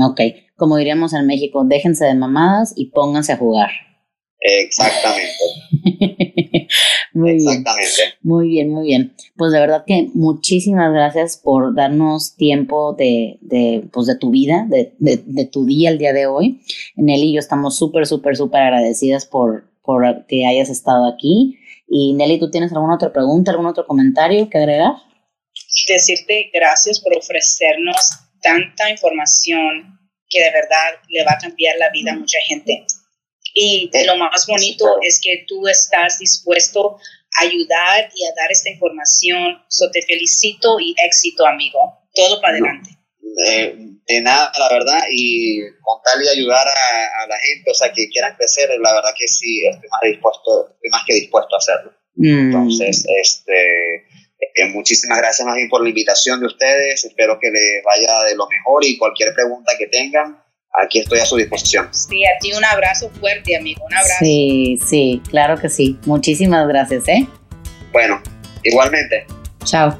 [0.00, 0.20] Ok,
[0.56, 3.70] como diríamos en México, déjense de mamadas y pónganse a jugar.
[4.40, 5.32] Exactamente.
[7.12, 7.92] muy Exactamente.
[7.96, 8.12] Bien.
[8.22, 9.14] Muy bien, muy bien.
[9.36, 14.66] Pues de verdad que muchísimas gracias por darnos tiempo de, de, pues de tu vida,
[14.68, 16.60] de, de, tu día el día de hoy.
[16.96, 21.58] Nelly y yo estamos súper, súper, súper agradecidas por, por que hayas estado aquí.
[21.88, 24.94] Y Nelly, ¿tú tienes alguna otra pregunta, algún otro comentario que agregar?
[25.86, 28.10] Decirte gracias por ofrecernos
[28.42, 29.98] tanta información
[30.28, 32.84] que de verdad le va a cambiar la vida a mucha gente.
[33.54, 36.96] Y lo más bonito es que tú estás dispuesto
[37.36, 39.62] a ayudar y a dar esta información.
[39.68, 41.78] So te felicito y éxito, amigo.
[42.14, 42.90] Todo para adelante.
[44.06, 48.34] de nada, la verdad, y contarle y ayudar a, la gente, o sea, que quieran
[48.36, 51.92] crecer, la verdad que sí, estoy más, dispuesto, estoy más que dispuesto a hacerlo.
[52.14, 52.38] Mm.
[52.38, 54.06] Entonces, este,
[54.38, 58.36] eh, muchísimas gracias más bien por la invitación de ustedes, espero que les vaya de
[58.36, 60.42] lo mejor y cualquier pregunta que tengan,
[60.82, 61.88] aquí estoy a su disposición.
[61.92, 64.16] Sí, a ti un abrazo fuerte, amigo, un abrazo.
[64.20, 65.98] Sí, sí, claro que sí.
[66.06, 67.26] Muchísimas gracias, ¿eh?
[67.92, 68.22] Bueno,
[68.62, 69.26] igualmente.
[69.64, 69.96] Chao.